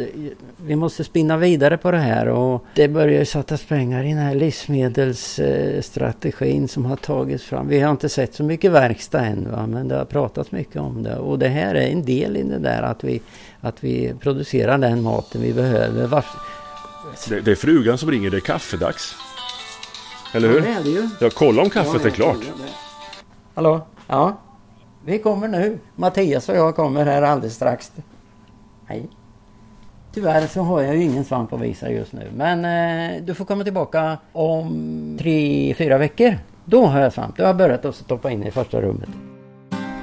vi 0.57 0.75
måste 0.75 1.03
spinna 1.03 1.37
vidare 1.37 1.77
på 1.77 1.91
det 1.91 1.97
här 1.97 2.27
och 2.27 2.65
det 2.75 2.87
börjar 2.87 3.19
ju 3.19 3.25
sättas 3.25 3.63
pengar 3.63 4.03
i 4.03 4.07
den 4.07 4.17
här 4.17 4.35
livsmedelsstrategin 4.35 6.67
som 6.67 6.85
har 6.85 6.95
tagits 6.95 7.43
fram. 7.43 7.67
Vi 7.67 7.79
har 7.79 7.91
inte 7.91 8.09
sett 8.09 8.35
så 8.35 8.43
mycket 8.43 8.71
verkstad 8.71 9.19
än 9.19 9.51
va? 9.51 9.67
men 9.67 9.87
det 9.87 9.95
har 9.95 10.05
pratats 10.05 10.51
mycket 10.51 10.81
om 10.81 11.03
det 11.03 11.17
och 11.17 11.39
det 11.39 11.47
här 11.47 11.75
är 11.75 11.87
en 11.87 12.05
del 12.05 12.37
i 12.37 12.43
det 12.43 12.59
där 12.59 12.81
att 12.81 13.03
vi, 13.03 13.21
att 13.61 13.83
vi 13.83 14.13
producerar 14.19 14.77
den 14.77 15.01
maten 15.01 15.41
vi 15.41 15.53
behöver. 15.53 16.07
Var... 16.07 16.25
Det, 17.29 17.41
det 17.41 17.51
är 17.51 17.55
frugan 17.55 17.97
som 17.97 18.11
ringer, 18.11 18.31
det 18.31 18.37
är 18.37 18.41
kaffedags. 18.41 19.15
Eller 20.33 20.47
hur? 20.47 20.55
Ja, 20.55 20.61
det 20.63 20.71
är 20.71 20.83
det 20.83 20.89
ju. 20.89 21.09
Ja, 21.19 21.29
kolla 21.33 21.61
om 21.61 21.69
kaffet 21.69 22.01
Ja, 22.03 22.07
är 22.07 22.11
klart. 22.11 22.37
Hallå? 23.53 23.87
Ja? 24.07 24.37
Vi 25.05 25.19
kommer 25.19 25.47
nu. 25.47 25.79
Mattias 25.95 26.49
och 26.49 26.55
jag 26.55 26.75
kommer 26.75 27.05
här 27.05 27.21
alldeles 27.21 27.55
strax. 27.55 27.91
Hej. 28.85 29.07
Tyvärr 30.13 30.47
så 30.47 30.61
har 30.61 30.81
jag 30.81 30.95
ju 30.95 31.03
ingen 31.03 31.25
svamp 31.25 31.53
att 31.53 31.61
visa 31.61 31.91
just 31.91 32.13
nu. 32.13 32.31
Men 32.35 32.65
eh, 32.65 33.23
du 33.23 33.33
får 33.33 33.45
komma 33.45 33.63
tillbaka 33.63 34.17
om 34.31 35.17
tre, 35.19 35.73
fyra 35.77 35.97
veckor. 35.97 36.37
Då 36.65 36.85
har 36.85 36.99
jag 36.99 37.13
svamp. 37.13 37.37
Då 37.37 37.43
har 37.43 37.47
jag 37.47 37.57
börjat 37.57 37.85
att 37.85 37.95
stoppa 37.95 38.31
in 38.31 38.43
i 38.43 38.51
första 38.51 38.81
rummet. 38.81 39.09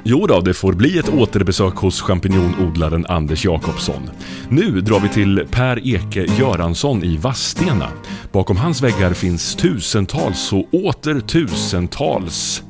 Jo 0.03 0.27
då, 0.27 0.41
det 0.41 0.53
får 0.53 0.73
bli 0.73 0.99
ett 0.99 1.13
återbesök 1.13 1.75
hos 1.75 2.01
champinjonodlaren 2.01 3.05
Anders 3.09 3.45
Jakobsson. 3.45 4.09
Nu 4.49 4.81
drar 4.81 4.99
vi 4.99 5.09
till 5.09 5.47
Per 5.51 5.87
Eke 5.87 6.25
Göransson 6.39 7.03
i 7.03 7.17
Vadstena. 7.17 7.87
Bakom 8.31 8.57
hans 8.57 8.81
väggar 8.81 9.13
finns 9.13 9.55
tusentals 9.55 10.53
och 10.53 10.73
åter 10.73 11.19
tusentals 11.19 12.63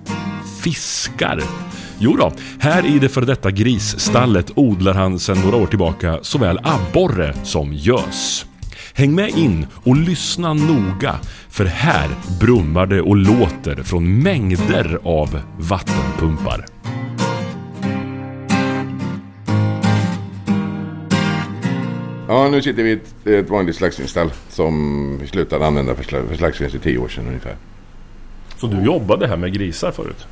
fiskar? 0.64 1.44
Jo 2.00 2.16
då, 2.16 2.32
här 2.60 2.86
i 2.96 3.00
det 3.00 3.10
före 3.10 3.26
detta 3.26 3.52
grisstallet 3.52 4.52
odlar 4.56 4.94
han 4.94 5.20
sedan 5.20 5.42
några 5.44 5.58
år 5.58 5.66
tillbaka 5.66 6.20
såväl 6.22 6.60
abborre 6.64 7.34
som 7.44 7.74
gös. 7.74 8.46
Häng 8.94 9.16
med 9.16 9.30
in 9.30 9.68
och 9.84 9.96
lyssna 9.96 10.54
noga, 10.54 11.16
för 11.50 11.66
här 11.66 12.10
brummar 12.40 12.86
det 12.86 13.02
och 13.02 13.16
låter 13.16 13.84
från 13.84 14.24
mängder 14.24 15.00
av 15.04 15.42
vattenpumpar. 15.58 16.66
Ja, 22.28 22.50
nu 22.50 22.62
sitter 22.62 22.84
vi 22.84 22.90
i 22.90 22.94
ett, 22.94 23.28
ett 23.28 23.50
vanligt 23.50 23.76
slaktsvinstall 23.76 24.32
som 24.50 25.18
vi 25.22 25.28
slutade 25.28 25.68
använda 25.68 25.96
för, 25.96 26.04
för 26.04 26.36
slaktsvinst 26.36 26.76
i 26.76 26.80
tio 26.80 26.98
år 26.98 27.08
sedan 27.08 27.28
ungefär. 27.28 27.56
Så 28.58 28.68
du 28.68 28.86
jobbade 28.86 29.28
här 29.28 29.38
med 29.38 29.54
grisar 29.54 29.92
förut? 29.92 30.28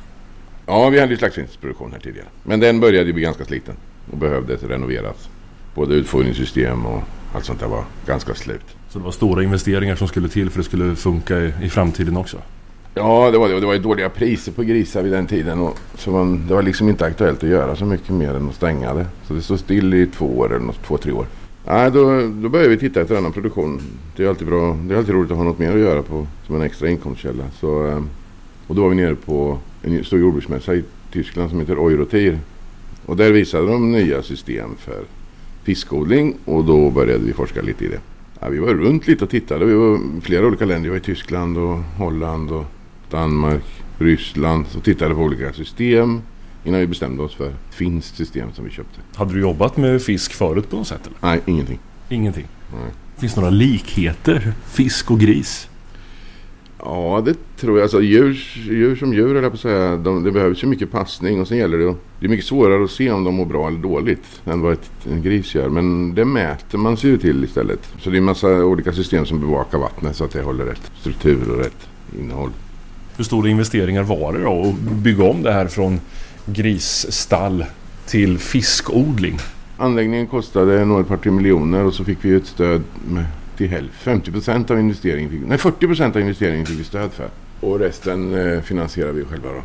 Ja, 0.66 0.88
vi 0.88 1.00
hade 1.00 1.12
ju 1.12 1.18
slaktsvinsproduktion 1.18 1.92
här 1.92 2.00
tidigare. 2.00 2.28
Men 2.42 2.60
den 2.60 2.80
började 2.80 3.12
bli 3.12 3.22
ganska 3.22 3.44
sliten 3.44 3.74
och 4.10 4.18
behövde 4.18 4.56
renoveras. 4.56 5.28
Både 5.74 5.94
utfodringssystem 5.94 6.86
och 6.86 7.02
allt 7.34 7.44
sånt 7.44 7.60
där 7.60 7.66
var 7.66 7.84
ganska 8.06 8.34
slut. 8.34 8.76
Så 8.88 8.98
det 8.98 9.04
var 9.04 9.12
stora 9.12 9.42
investeringar 9.42 9.96
som 9.96 10.08
skulle 10.08 10.28
till 10.28 10.50
för 10.50 10.60
att 10.60 10.64
det 10.64 10.68
skulle 10.68 10.96
funka 10.96 11.38
i, 11.40 11.52
i 11.62 11.68
framtiden 11.68 12.16
också? 12.16 12.36
Ja, 12.94 13.30
det 13.30 13.38
var 13.38 13.48
det. 13.48 13.54
Och 13.54 13.60
det 13.60 13.66
var 13.66 13.74
ju 13.74 13.80
dåliga 13.80 14.08
priser 14.08 14.52
på 14.52 14.62
grisar 14.62 15.02
vid 15.02 15.12
den 15.12 15.26
tiden. 15.26 15.60
Och 15.60 15.78
så 15.94 16.10
man, 16.10 16.46
det 16.48 16.54
var 16.54 16.62
liksom 16.62 16.88
inte 16.88 17.06
aktuellt 17.06 17.42
att 17.42 17.50
göra 17.50 17.76
så 17.76 17.84
mycket 17.84 18.10
mer 18.10 18.34
än 18.34 18.48
att 18.48 18.54
stänga 18.54 18.94
det. 18.94 19.06
Så 19.28 19.34
det 19.34 19.42
stod 19.42 19.58
still 19.58 19.94
i 19.94 20.06
två 20.06 20.38
år 20.38 20.54
eller 20.54 20.66
något, 20.66 20.82
två, 20.86 20.96
tre 20.96 21.12
år. 21.12 21.26
Ja, 21.66 21.90
då, 21.90 22.04
då 22.42 22.48
började 22.48 22.68
vi 22.68 22.78
titta 22.78 23.00
efter 23.00 23.16
annan 23.16 23.32
produktion. 23.32 23.80
Det 24.16 24.24
är 24.24 24.28
alltid 24.28 24.46
bra. 24.46 24.76
Det 24.82 24.94
är 24.94 24.98
alltid 24.98 25.14
roligt 25.14 25.30
att 25.30 25.36
ha 25.36 25.44
något 25.44 25.58
mer 25.58 25.72
att 25.72 25.80
göra 25.80 26.02
på 26.02 26.26
som 26.46 26.56
en 26.56 26.62
extra 26.62 26.88
inkomstkälla. 26.88 27.44
Så, 27.60 27.86
eh, 27.86 28.02
och 28.66 28.74
då 28.74 28.82
var 28.82 28.88
vi 28.88 28.94
nere 28.96 29.14
på 29.14 29.58
en 29.82 30.04
stor 30.04 30.20
jordbruksmässa 30.20 30.74
i 30.74 30.84
Tyskland 31.12 31.50
som 31.50 31.60
heter 31.60 31.72
Eurotir. 31.72 32.38
Och 33.06 33.16
där 33.16 33.32
visade 33.32 33.66
de 33.66 33.92
nya 33.92 34.22
system 34.22 34.70
för 34.78 35.04
fiskodling 35.62 36.36
och 36.44 36.64
då 36.64 36.90
började 36.90 37.24
vi 37.24 37.32
forska 37.32 37.62
lite 37.62 37.84
i 37.84 37.88
det. 37.88 38.00
Ja, 38.40 38.48
vi 38.48 38.58
var 38.58 38.74
runt 38.74 39.06
lite 39.06 39.24
och 39.24 39.30
tittade. 39.30 39.64
Vi 39.64 39.74
var 39.74 39.96
i 40.18 40.20
flera 40.20 40.46
olika 40.46 40.64
länder. 40.64 40.82
Vi 40.82 40.90
var 40.90 40.96
i 40.96 41.00
Tyskland 41.00 41.58
och 41.58 41.78
Holland 41.78 42.50
och 42.50 42.64
Danmark, 43.10 43.64
Ryssland 43.98 44.66
och 44.76 44.84
tittade 44.84 45.14
på 45.14 45.20
olika 45.20 45.52
system 45.52 46.20
innan 46.64 46.80
vi 46.80 46.86
bestämde 46.86 47.22
oss 47.22 47.34
för 47.34 47.48
ett 47.48 47.74
finskt 47.74 48.16
system 48.16 48.52
som 48.52 48.64
vi 48.64 48.70
köpte. 48.70 49.00
Hade 49.14 49.34
du 49.34 49.40
jobbat 49.40 49.76
med 49.76 50.02
fisk 50.02 50.32
förut 50.32 50.70
på 50.70 50.76
något 50.76 50.86
sätt? 50.86 51.06
Eller? 51.06 51.16
Nej, 51.20 51.40
ingenting. 51.46 51.78
Ingenting? 52.08 52.46
Nej. 52.72 52.90
Finns 53.18 53.34
det 53.34 53.40
några 53.40 53.54
likheter? 53.54 54.52
Fisk 54.66 55.10
och 55.10 55.20
gris? 55.20 55.68
Ja, 56.84 57.22
det 57.24 57.36
tror 57.56 57.78
jag. 57.78 57.82
Alltså, 57.82 58.02
djur, 58.02 58.32
djur 58.54 58.96
som 58.96 59.12
djur, 59.12 59.36
eller 59.36 59.48
på 59.48 59.54
att 59.54 59.60
säga, 59.60 59.96
de, 59.96 60.24
det 60.24 60.32
behövs 60.32 60.62
ju 60.62 60.66
mycket 60.66 60.90
passning 60.90 61.40
och 61.40 61.48
sen 61.48 61.58
gäller 61.58 61.78
det 61.78 61.90
att, 61.90 61.96
Det 62.20 62.26
är 62.26 62.30
mycket 62.30 62.46
svårare 62.46 62.84
att 62.84 62.90
se 62.90 63.10
om 63.10 63.24
de 63.24 63.34
mår 63.34 63.44
bra 63.44 63.68
eller 63.68 63.78
dåligt 63.78 64.40
än 64.44 64.60
vad 64.60 64.72
ett, 64.72 64.90
en 65.10 65.22
gris 65.22 65.54
gör. 65.54 65.68
Men 65.68 66.14
det 66.14 66.24
mäter 66.24 66.78
man 66.78 66.96
sig 66.96 67.10
ju 67.10 67.18
till 67.18 67.44
istället. 67.44 67.92
Så 68.00 68.10
det 68.10 68.16
är 68.16 68.18
en 68.18 68.24
massa 68.24 68.64
olika 68.64 68.92
system 68.92 69.26
som 69.26 69.40
bevakar 69.40 69.78
vattnet 69.78 70.16
så 70.16 70.24
att 70.24 70.30
det 70.30 70.42
håller 70.42 70.64
rätt 70.64 70.92
struktur 71.00 71.50
och 71.50 71.58
rätt 71.58 71.88
innehåll. 72.18 72.50
Hur 73.16 73.24
stora 73.24 73.48
investeringar 73.48 74.02
var 74.02 74.32
det 74.32 74.42
då 74.42 74.62
att 74.68 74.92
bygga 74.92 75.24
om 75.24 75.42
det 75.42 75.52
här 75.52 75.66
från 75.66 76.00
grisstall 76.46 77.64
till 78.06 78.38
fiskodling? 78.38 79.38
Anläggningen 79.76 80.26
kostade 80.26 80.84
några 80.84 81.04
par 81.04 81.30
miljoner 81.30 81.84
och 81.84 81.94
så 81.94 82.04
fick 82.04 82.18
vi 82.20 82.34
ett 82.34 82.46
stöd 82.46 82.82
med 83.08 83.24
till 83.62 83.70
hälften. 83.70 84.14
50 84.14 84.32
procent 84.32 84.70
av 84.70 84.78
investeringen 84.78 85.30
fick, 85.30 85.40
nej 85.46 85.58
40 85.58 85.86
procent 85.86 86.16
av 86.16 86.22
investeringen 86.22 86.66
fick 86.66 86.80
vi 86.80 86.84
stöd 86.84 87.12
för. 87.12 87.28
Och 87.60 87.78
resten 87.78 88.34
eh, 88.34 88.60
finansierar 88.60 89.12
vi 89.12 89.24
själva 89.24 89.48
då. 89.48 89.62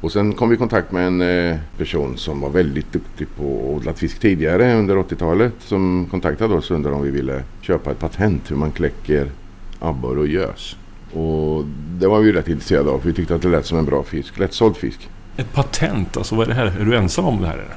Och 0.00 0.12
sen 0.12 0.32
kom 0.32 0.48
vi 0.48 0.54
i 0.54 0.58
kontakt 0.58 0.92
med 0.92 1.06
en 1.06 1.20
eh, 1.20 1.56
person 1.78 2.16
som 2.16 2.40
var 2.40 2.50
väldigt 2.50 2.92
duktig 2.92 3.26
på 3.36 3.42
att 3.42 3.76
odla 3.76 3.94
fisk 3.94 4.20
tidigare 4.20 4.74
under 4.74 4.96
80-talet. 4.96 5.52
Som 5.58 6.06
kontaktade 6.10 6.54
oss 6.54 6.70
och 6.70 6.76
undrade 6.76 6.96
om 6.96 7.02
vi 7.02 7.10
ville 7.10 7.42
köpa 7.60 7.90
ett 7.90 7.98
patent 7.98 8.50
hur 8.50 8.56
man 8.56 8.72
kläcker 8.72 9.30
abborre 9.78 10.20
och 10.20 10.26
gös. 10.26 10.76
Och 11.12 11.64
det 12.00 12.08
var 12.08 12.20
vi 12.20 12.32
rätt 12.32 12.48
intresserade 12.48 12.90
av 12.90 12.98
för 12.98 13.08
vi 13.08 13.14
tyckte 13.14 13.34
att 13.34 13.42
det 13.42 13.48
lät 13.48 13.66
som 13.66 13.78
en 13.78 13.84
bra 13.84 14.02
fisk, 14.02 14.38
lättsåld 14.38 14.76
fisk. 14.76 15.08
Ett 15.36 15.52
patent? 15.52 16.16
Alltså 16.16 16.34
vad 16.34 16.44
är 16.44 16.48
det 16.48 16.54
här? 16.54 16.66
Är 16.80 16.84
du 16.84 16.96
ensam 16.96 17.24
om 17.24 17.40
det 17.40 17.46
här? 17.46 17.54
Eller? 17.54 17.76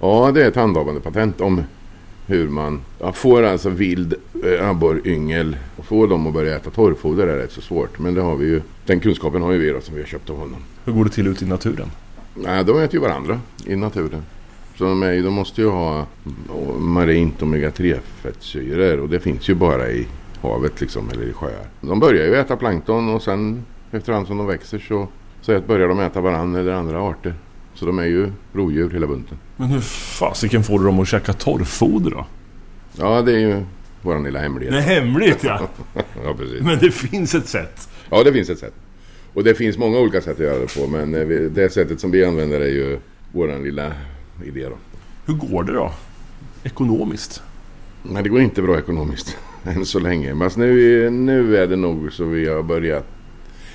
Ja, 0.00 0.30
det 0.34 0.44
är 0.44 0.48
ett 0.48 0.56
handhavande 0.56 1.00
patent 1.00 1.40
om 1.40 1.62
hur 2.26 2.48
man 2.48 2.80
ja, 2.98 3.12
får 3.12 3.42
alltså 3.42 3.68
vild 3.68 4.14
eh, 4.44 4.68
abborryngel 4.68 5.56
och 5.76 5.84
får 5.84 6.08
dem 6.08 6.26
att 6.26 6.34
börja 6.34 6.56
äta 6.56 6.70
torrfoder 6.70 7.26
är 7.26 7.36
rätt 7.36 7.52
så 7.52 7.60
svårt. 7.60 7.98
Men 7.98 8.14
det 8.14 8.20
har 8.20 8.36
vi 8.36 8.46
ju, 8.46 8.62
den 8.86 9.00
kunskapen 9.00 9.42
har 9.42 9.52
ju 9.52 9.58
vi 9.58 9.70
då 9.70 9.80
som 9.80 9.94
vi 9.94 10.00
har 10.00 10.08
köpt 10.08 10.30
av 10.30 10.36
honom. 10.36 10.60
Hur 10.84 10.92
går 10.92 11.04
det 11.04 11.10
till 11.10 11.26
ute 11.26 11.44
i 11.44 11.48
naturen? 11.48 11.90
Nej, 12.34 12.64
de 12.64 12.78
äter 12.78 12.94
ju 12.94 13.00
varandra 13.00 13.40
i 13.66 13.76
naturen. 13.76 14.22
Så 14.78 14.84
de, 14.84 15.02
är, 15.02 15.22
de 15.22 15.34
måste 15.34 15.60
ju 15.60 15.68
ha 15.68 16.06
marint 16.78 17.42
omega-3 17.42 17.98
fettsyror 18.22 19.00
och 19.00 19.08
det 19.08 19.20
finns 19.20 19.48
ju 19.48 19.54
bara 19.54 19.90
i 19.90 20.06
havet 20.42 20.80
liksom 20.80 21.10
eller 21.10 21.22
i 21.22 21.32
sjöar. 21.32 21.66
De 21.80 22.00
börjar 22.00 22.26
ju 22.26 22.34
äta 22.34 22.56
plankton 22.56 23.08
och 23.08 23.22
sen 23.22 23.64
efterhand 23.90 24.26
som 24.26 24.38
de 24.38 24.46
växer 24.46 24.78
så, 24.78 25.08
så 25.40 25.60
börjar 25.60 25.88
de 25.88 26.00
äta 26.00 26.20
varandra 26.20 26.60
eller 26.60 26.72
andra 26.72 27.02
arter. 27.02 27.34
Så 27.76 27.86
de 27.86 27.98
är 27.98 28.04
ju 28.04 28.32
rovdjur 28.52 28.90
hela 28.90 29.06
bunten. 29.06 29.38
Men 29.56 29.68
hur 29.68 29.80
fasiken 29.80 30.62
får 30.62 30.78
du 30.78 30.84
dem 30.84 31.00
att 31.00 31.08
käka 31.08 31.32
torrfoder 31.32 32.10
då? 32.10 32.26
Ja, 32.98 33.22
det 33.22 33.32
är 33.32 33.38
ju 33.38 33.62
vår 34.02 34.24
lilla 34.24 34.40
hemlighet. 34.40 34.74
Det 34.74 34.78
är 34.78 35.00
hemligt 35.00 35.44
ja. 35.44 35.68
ja, 36.24 36.34
precis. 36.38 36.60
Men 36.62 36.78
det 36.78 36.90
finns 36.90 37.34
ett 37.34 37.48
sätt. 37.48 37.88
Ja, 38.10 38.22
det 38.24 38.32
finns 38.32 38.50
ett 38.50 38.58
sätt. 38.58 38.74
Och 39.34 39.44
det 39.44 39.54
finns 39.54 39.78
många 39.78 39.98
olika 39.98 40.20
sätt 40.20 40.32
att 40.32 40.44
göra 40.44 40.58
det 40.58 40.74
på. 40.74 40.86
Men 40.86 41.14
eh, 41.14 41.26
det 41.50 41.72
sättet 41.72 42.00
som 42.00 42.10
vi 42.10 42.24
använder 42.24 42.60
är 42.60 42.68
ju 42.68 42.98
vår 43.32 43.64
lilla 43.64 43.92
idé 44.46 44.68
då. 44.68 44.76
Hur 45.26 45.34
går 45.34 45.64
det 45.64 45.72
då? 45.72 45.92
Ekonomiskt? 46.64 47.42
Nej, 48.02 48.22
det 48.22 48.28
går 48.28 48.40
inte 48.40 48.62
bra 48.62 48.78
ekonomiskt. 48.78 49.36
Än 49.64 49.86
så 49.86 49.98
länge. 49.98 50.34
Men 50.34 50.50
nu, 50.56 51.10
nu 51.10 51.56
är 51.56 51.66
det 51.66 51.76
nog 51.76 52.12
så 52.12 52.24
vi 52.24 52.48
har 52.48 52.62
börjat. 52.62 53.06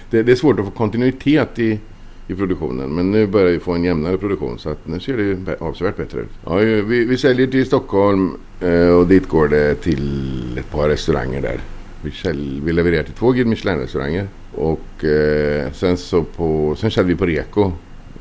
Det, 0.09 0.23
det 0.23 0.31
är 0.31 0.35
svårt 0.35 0.59
att 0.59 0.65
få 0.65 0.71
kontinuitet 0.71 1.59
i 1.59 1.79
i 2.27 2.35
produktionen. 2.35 2.95
Men 2.95 3.11
nu 3.11 3.27
börjar 3.27 3.51
vi 3.51 3.59
få 3.59 3.71
en 3.73 3.83
jämnare 3.83 4.17
produktion 4.17 4.59
så 4.59 4.69
att 4.69 4.87
nu 4.87 4.99
ser 4.99 5.17
det 5.17 5.61
avsevärt 5.61 5.97
bättre 5.97 6.19
ut. 6.19 6.29
Ja, 6.45 6.55
vi, 6.55 7.05
vi 7.05 7.17
säljer 7.17 7.47
till 7.47 7.65
Stockholm 7.65 8.37
eh, 8.59 8.89
och 8.89 9.07
dit 9.07 9.27
går 9.27 9.47
det 9.47 9.75
till 9.75 10.57
ett 10.57 10.71
par 10.71 10.89
restauranger 10.89 11.41
där. 11.41 11.59
Vi, 12.01 12.11
käll, 12.11 12.61
vi 12.65 12.73
levererar 12.73 13.03
till 13.03 13.13
två 13.13 13.31
Guide 13.31 13.47
Michelin-restauranger. 13.47 14.27
Och 14.55 15.05
eh, 15.05 15.71
sen, 15.71 15.97
så 15.97 16.23
på, 16.23 16.75
sen 16.77 16.91
säljer 16.91 17.13
vi 17.13 17.15
på 17.15 17.25
Reko. 17.25 17.71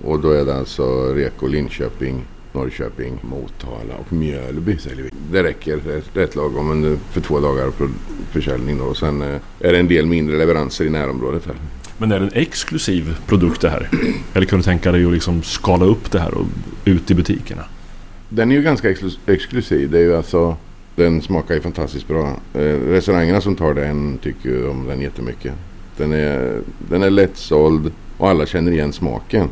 Och 0.05 0.21
då 0.21 0.31
är 0.31 0.45
det 0.45 0.55
alltså 0.55 1.15
Reko 1.15 1.47
Linköping, 1.47 2.25
Norrköping, 2.53 3.19
Motala 3.23 3.95
och 4.01 4.13
Mjölby 4.13 4.77
säljer 4.77 5.05
vi. 5.05 5.11
Det 5.33 5.43
räcker 5.43 5.81
rätt 6.15 6.37
lagom 6.37 6.99
för 7.11 7.21
två 7.21 7.41
dagar 7.41 7.73
försäljning. 8.31 8.79
Då. 8.79 8.85
Och 8.85 8.97
sen 8.97 9.23
eh, 9.23 9.41
är 9.61 9.73
det 9.73 9.79
en 9.79 9.89
del 9.89 10.07
mindre 10.07 10.37
leveranser 10.37 10.85
i 10.85 10.91
närområdet 10.91 11.47
här. 11.47 11.57
Men 12.01 12.13
är 12.13 12.21
det 12.21 12.27
en 12.27 12.43
exklusiv 12.43 13.17
produkt 13.27 13.61
det 13.61 13.71
här? 13.71 13.89
Eller 14.35 14.47
kan 14.47 14.59
du 14.59 14.63
tänka 14.63 14.93
dig 14.93 15.07
att 15.07 15.13
liksom 15.13 15.43
skala 15.43 15.85
upp 15.85 16.11
det 16.11 16.21
här 16.21 16.35
och 16.35 16.47
ut 16.85 17.11
i 17.11 17.15
butikerna? 17.15 17.63
Den 18.29 18.51
är 18.51 18.57
ju 18.57 18.63
ganska 18.63 18.95
exklusiv. 19.27 19.91
Det 19.91 19.99
är 19.99 20.03
ju 20.03 20.17
alltså, 20.17 20.57
den 20.97 21.23
smakar 21.23 21.55
ju 21.55 21.61
fantastiskt 21.61 22.09
bra. 22.09 22.37
Eh, 22.55 22.61
restaurangerna 22.89 23.41
som 23.41 23.57
tar 23.57 23.75
den 23.75 24.19
tycker 24.19 24.69
om 24.69 24.87
den 24.87 25.01
jättemycket. 25.01 25.53
Den 25.97 26.13
är, 26.13 26.61
den 26.91 27.03
är 27.03 27.11
lättsåld 27.11 27.93
och 28.19 28.29
alla 28.29 28.47
känner 28.47 28.73
igen 28.73 28.93
smaken. 28.93 29.49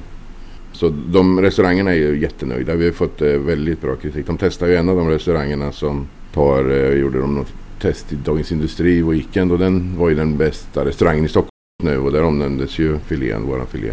Så 0.73 0.89
de 0.89 1.41
restaurangerna 1.41 1.91
är 1.91 1.97
ju 1.97 2.21
jättenöjda. 2.21 2.75
Vi 2.75 2.85
har 2.85 2.93
fått 2.93 3.23
eh, 3.23 3.29
väldigt 3.29 3.81
bra 3.81 3.97
kritik. 3.97 4.27
De 4.27 4.39
testar 4.39 4.67
ju 4.67 4.77
en 4.77 4.89
av 4.89 4.97
de 4.97 5.09
restaurangerna 5.09 5.73
som 5.73 6.07
tar, 6.35 6.71
eh, 6.71 6.99
gjorde 6.99 7.19
de 7.19 7.35
något 7.35 7.53
test 7.81 8.13
i 8.13 8.17
Dagens 8.17 8.53
Industri 8.53 8.93
i 8.97 9.03
Weekend 9.03 9.53
och 9.53 9.59
den 9.59 9.99
var 9.99 10.09
ju 10.09 10.15
den 10.15 10.37
bästa 10.37 10.85
restaurangen 10.85 11.25
i 11.25 11.29
Stockholm 11.29 11.58
nu 11.83 11.99
och 11.99 12.13
där 12.13 12.23
omnämndes 12.23 12.79
ju 12.79 12.99
filén, 12.99 13.47
våran 13.47 13.67
filé. 13.67 13.93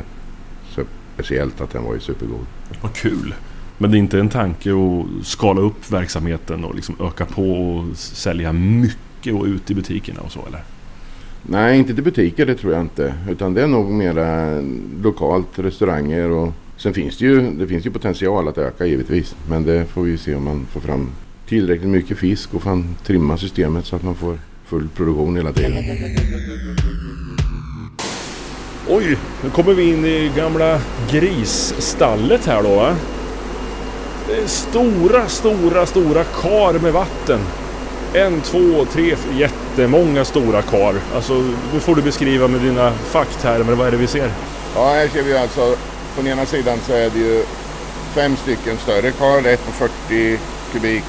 Så 0.69 0.81
speciellt 1.13 1.61
att 1.61 1.69
den 1.69 1.83
var 1.83 1.93
ju 1.93 1.99
supergod. 1.99 2.45
Vad 2.81 2.93
kul! 2.93 3.33
Men 3.77 3.91
det 3.91 3.97
är 3.97 3.99
inte 3.99 4.19
en 4.19 4.29
tanke 4.29 4.69
att 4.71 5.25
skala 5.25 5.61
upp 5.61 5.91
verksamheten 5.91 6.63
och 6.63 6.75
liksom 6.75 6.95
öka 6.99 7.25
på 7.25 7.51
och 7.51 7.97
sälja 7.97 8.53
mycket 8.53 9.33
och 9.33 9.45
ut 9.45 9.71
i 9.71 9.75
butikerna 9.75 10.21
och 10.21 10.31
så 10.31 10.39
eller? 10.47 10.63
Nej, 11.41 11.77
inte 11.77 11.93
till 11.93 12.03
butiker 12.03 12.45
det 12.45 12.55
tror 12.55 12.73
jag 12.73 12.81
inte. 12.81 13.13
Utan 13.29 13.53
det 13.53 13.61
är 13.61 13.67
nog 13.67 13.91
mera 13.91 14.61
lokalt, 15.01 15.59
restauranger 15.59 16.29
och 16.29 16.53
sen 16.77 16.93
finns 16.93 17.17
det 17.17 17.25
ju, 17.25 17.51
det 17.51 17.67
finns 17.67 17.85
ju 17.85 17.91
potential 17.91 18.47
att 18.47 18.57
öka 18.57 18.85
givetvis. 18.85 19.35
Men 19.49 19.63
det 19.63 19.85
får 19.85 20.03
vi 20.03 20.17
se 20.17 20.35
om 20.35 20.43
man 20.43 20.65
får 20.65 20.79
fram 20.79 21.09
tillräckligt 21.47 21.89
mycket 21.89 22.17
fisk 22.17 22.53
och 22.53 22.63
kan 22.63 22.95
trimma 23.03 23.37
systemet 23.37 23.85
så 23.85 23.95
att 23.95 24.03
man 24.03 24.15
får 24.15 24.39
full 24.65 24.87
produktion 24.95 25.35
hela 25.35 25.53
tiden. 25.53 25.73
Oj, 28.89 29.17
nu 29.43 29.49
kommer 29.49 29.73
vi 29.73 29.89
in 29.89 30.05
i 30.05 30.31
gamla 30.35 30.79
grisstallet 31.11 32.45
här 32.45 32.63
då 32.63 32.75
va? 32.75 32.95
Det 34.27 34.35
är 34.35 34.47
stora, 34.47 35.27
stora, 35.27 35.85
stora 35.85 36.23
kar 36.23 36.73
med 36.73 36.93
vatten. 36.93 37.39
En, 38.13 38.41
två, 38.41 38.85
tre, 38.91 39.15
jättemånga 39.37 40.25
stora 40.25 40.61
kar. 40.61 40.95
Alltså, 41.15 41.33
nu 41.73 41.79
får 41.79 41.95
du 41.95 42.01
beskriva 42.01 42.47
med 42.47 42.61
dina 42.61 42.91
facktermer, 42.91 43.73
vad 43.73 43.87
är 43.87 43.91
det 43.91 43.97
vi 43.97 44.07
ser? 44.07 44.31
Ja, 44.75 44.85
här 44.85 45.07
ser 45.07 45.23
vi 45.23 45.37
alltså 45.37 45.75
på 46.15 46.21
den 46.21 46.27
ena 46.27 46.45
sidan 46.45 46.77
så 46.87 46.93
är 46.93 47.09
det 47.09 47.19
ju 47.19 47.43
fem 48.13 48.35
stycken 48.37 48.77
större 48.77 49.11
kar, 49.11 49.47
ett 49.47 49.65
på 49.65 49.71
40 49.71 50.39
kubik 50.73 51.03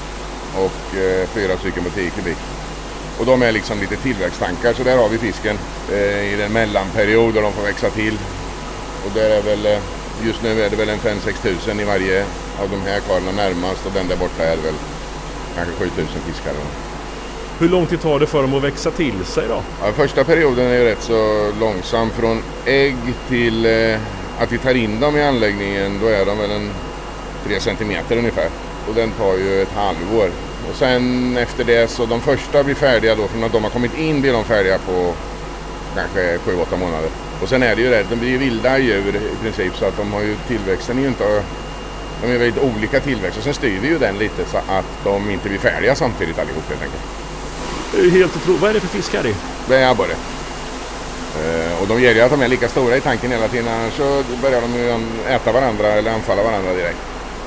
och 0.55 0.99
eh, 0.99 1.29
fyra 1.29 1.57
stycken 1.57 1.85
på 1.85 1.91
10 1.91 2.11
kubik. 2.11 2.37
Och 3.19 3.27
de 3.27 3.43
är 3.43 3.53
liksom 3.53 3.81
lite 3.81 3.97
tillväxttankar 3.97 4.73
så 4.73 4.83
där 4.83 4.97
har 4.99 5.09
vi 5.09 5.19
fisken 5.19 5.59
eh, 5.93 6.33
i 6.33 6.37
den 6.37 6.53
mellanperiod 6.53 7.35
då 7.35 7.41
de 7.41 7.53
får 7.53 7.63
växa 7.63 7.91
till. 7.91 8.19
Och 9.07 9.11
där 9.15 9.31
är 9.31 9.43
väl, 9.43 9.67
eh, 9.67 9.79
just 10.25 10.43
nu 10.43 10.63
är 10.63 10.71
det 10.71 10.77
väl 10.77 10.89
en 10.89 10.99
5-6 10.99 11.43
tusen 11.43 11.81
i 11.81 11.85
varje 11.85 12.25
av 12.63 12.71
de 12.71 12.91
här 12.91 13.01
karlarna 13.01 13.33
närmast 13.33 13.87
och 13.87 13.93
den 13.93 14.09
där 14.09 14.17
borta 14.17 14.45
är 14.45 14.57
väl 14.57 14.75
kanske 15.57 15.75
7 15.75 15.89
tusen 15.89 16.21
fiskar. 16.27 16.53
Hur 17.59 17.69
lång 17.69 17.87
tid 17.87 18.01
tar 18.01 18.19
det 18.19 18.27
för 18.27 18.43
dem 18.43 18.55
att 18.55 18.63
växa 18.63 18.91
till 18.91 19.25
sig 19.25 19.45
då? 19.49 19.63
Ja, 19.83 19.93
första 19.93 20.25
perioden 20.25 20.67
är 20.67 20.75
ju 20.75 20.85
rätt 20.85 21.03
så 21.03 21.53
långsam. 21.61 22.11
Från 22.11 22.43
ägg 22.65 22.97
till 23.29 23.67
eh, 23.67 23.99
att 24.39 24.53
vi 24.53 24.59
tar 24.59 24.75
in 24.75 25.01
dem 25.01 25.17
i 25.17 25.23
anläggningen 25.23 25.99
då 26.03 26.07
är 26.07 26.27
de 26.27 26.39
väl 26.39 26.51
en 26.51 26.71
3 27.47 27.61
centimeter 27.61 28.17
ungefär. 28.17 28.49
Och 28.89 28.95
den 28.95 29.11
tar 29.11 29.35
ju 29.35 29.63
ett 29.63 29.73
halvår. 29.75 30.31
Och 30.71 30.77
sen 30.77 31.37
efter 31.37 31.65
det 31.65 31.91
så 31.91 32.07
de 32.07 32.21
första 32.21 32.65
blir 32.65 32.75
färdiga 32.75 33.15
då, 33.15 33.29
från 33.29 33.45
att 33.45 33.53
de 33.53 33.65
har 33.65 33.71
kommit 33.71 33.99
in 33.99 34.21
blir 34.21 34.33
de 34.33 34.45
färdiga 34.45 34.79
på 34.79 35.15
kanske 35.95 36.39
7-8 36.39 36.79
månader. 36.79 37.11
Och 37.43 37.49
sen 37.49 37.63
är 37.63 37.77
det 37.77 37.83
ju 37.83 37.91
det, 37.91 38.07
de 38.11 38.17
blir 38.17 38.31
ju 38.31 38.39
vilda 38.39 38.79
djur 38.79 39.17
i 39.17 39.43
princip 39.43 39.77
så 39.77 39.85
att 39.85 39.97
de 39.97 40.13
har 40.13 40.21
ju 40.21 40.37
tillväxten 40.49 40.99
är 40.99 41.03
ju 41.03 41.09
inte 41.09 41.43
de 42.23 42.33
är 42.33 42.39
väldigt 42.39 42.63
olika 42.63 43.01
tillväxt 43.01 43.39
och 43.39 43.45
sen 43.45 43.55
styr 43.55 43.79
vi 43.81 43.89
ju 43.89 43.99
den 43.99 44.19
lite 44.19 44.45
så 44.45 44.57
att 44.57 45.05
de 45.05 45.31
inte 45.31 45.49
blir 45.49 45.59
färdiga 45.59 45.95
samtidigt 45.95 46.39
allihop 46.39 46.69
helt 46.69 46.83
enkelt. 46.83 47.03
Det 47.93 47.99
är 47.99 48.05
ju 48.05 48.11
helt 48.11 48.37
otroligt. 48.37 48.61
Vad 48.61 48.71
är 48.71 48.75
det 48.75 48.81
för 48.81 48.89
fiskar 48.89 49.27
i? 49.27 49.35
Det 49.69 49.77
är 49.77 49.91
abborre. 49.91 50.15
Eh, 51.45 51.83
och 51.83 51.89
de 51.89 52.03
gäller 52.03 52.15
ju 52.15 52.21
att 52.21 52.31
de 52.31 52.43
är 52.43 52.49
lika 52.49 52.69
stora 52.69 52.97
i 52.97 53.01
tanken 53.01 53.31
hela 53.31 53.49
tiden 53.49 53.69
annars 53.69 53.93
så 53.93 54.23
börjar 54.43 54.61
de 54.61 54.75
ju 54.75 55.07
äta 55.29 55.53
varandra 55.53 55.87
eller 55.87 56.11
anfalla 56.11 56.43
varandra 56.43 56.73
direkt. 56.73 56.99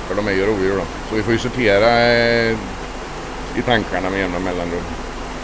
För 0.08 0.16
de 0.16 0.28
är 0.28 0.32
ju 0.32 0.46
rovdjur 0.46 0.76
då. 0.76 0.84
Så 1.10 1.16
vi 1.16 1.24
får 1.24 1.34
ju 1.34 1.40
sortera 1.40 2.12
eh, 2.12 2.58
i 3.60 3.62
tankarna 3.62 4.10
med 4.10 4.20
jämna 4.20 4.40
mellanrum. 4.40 4.84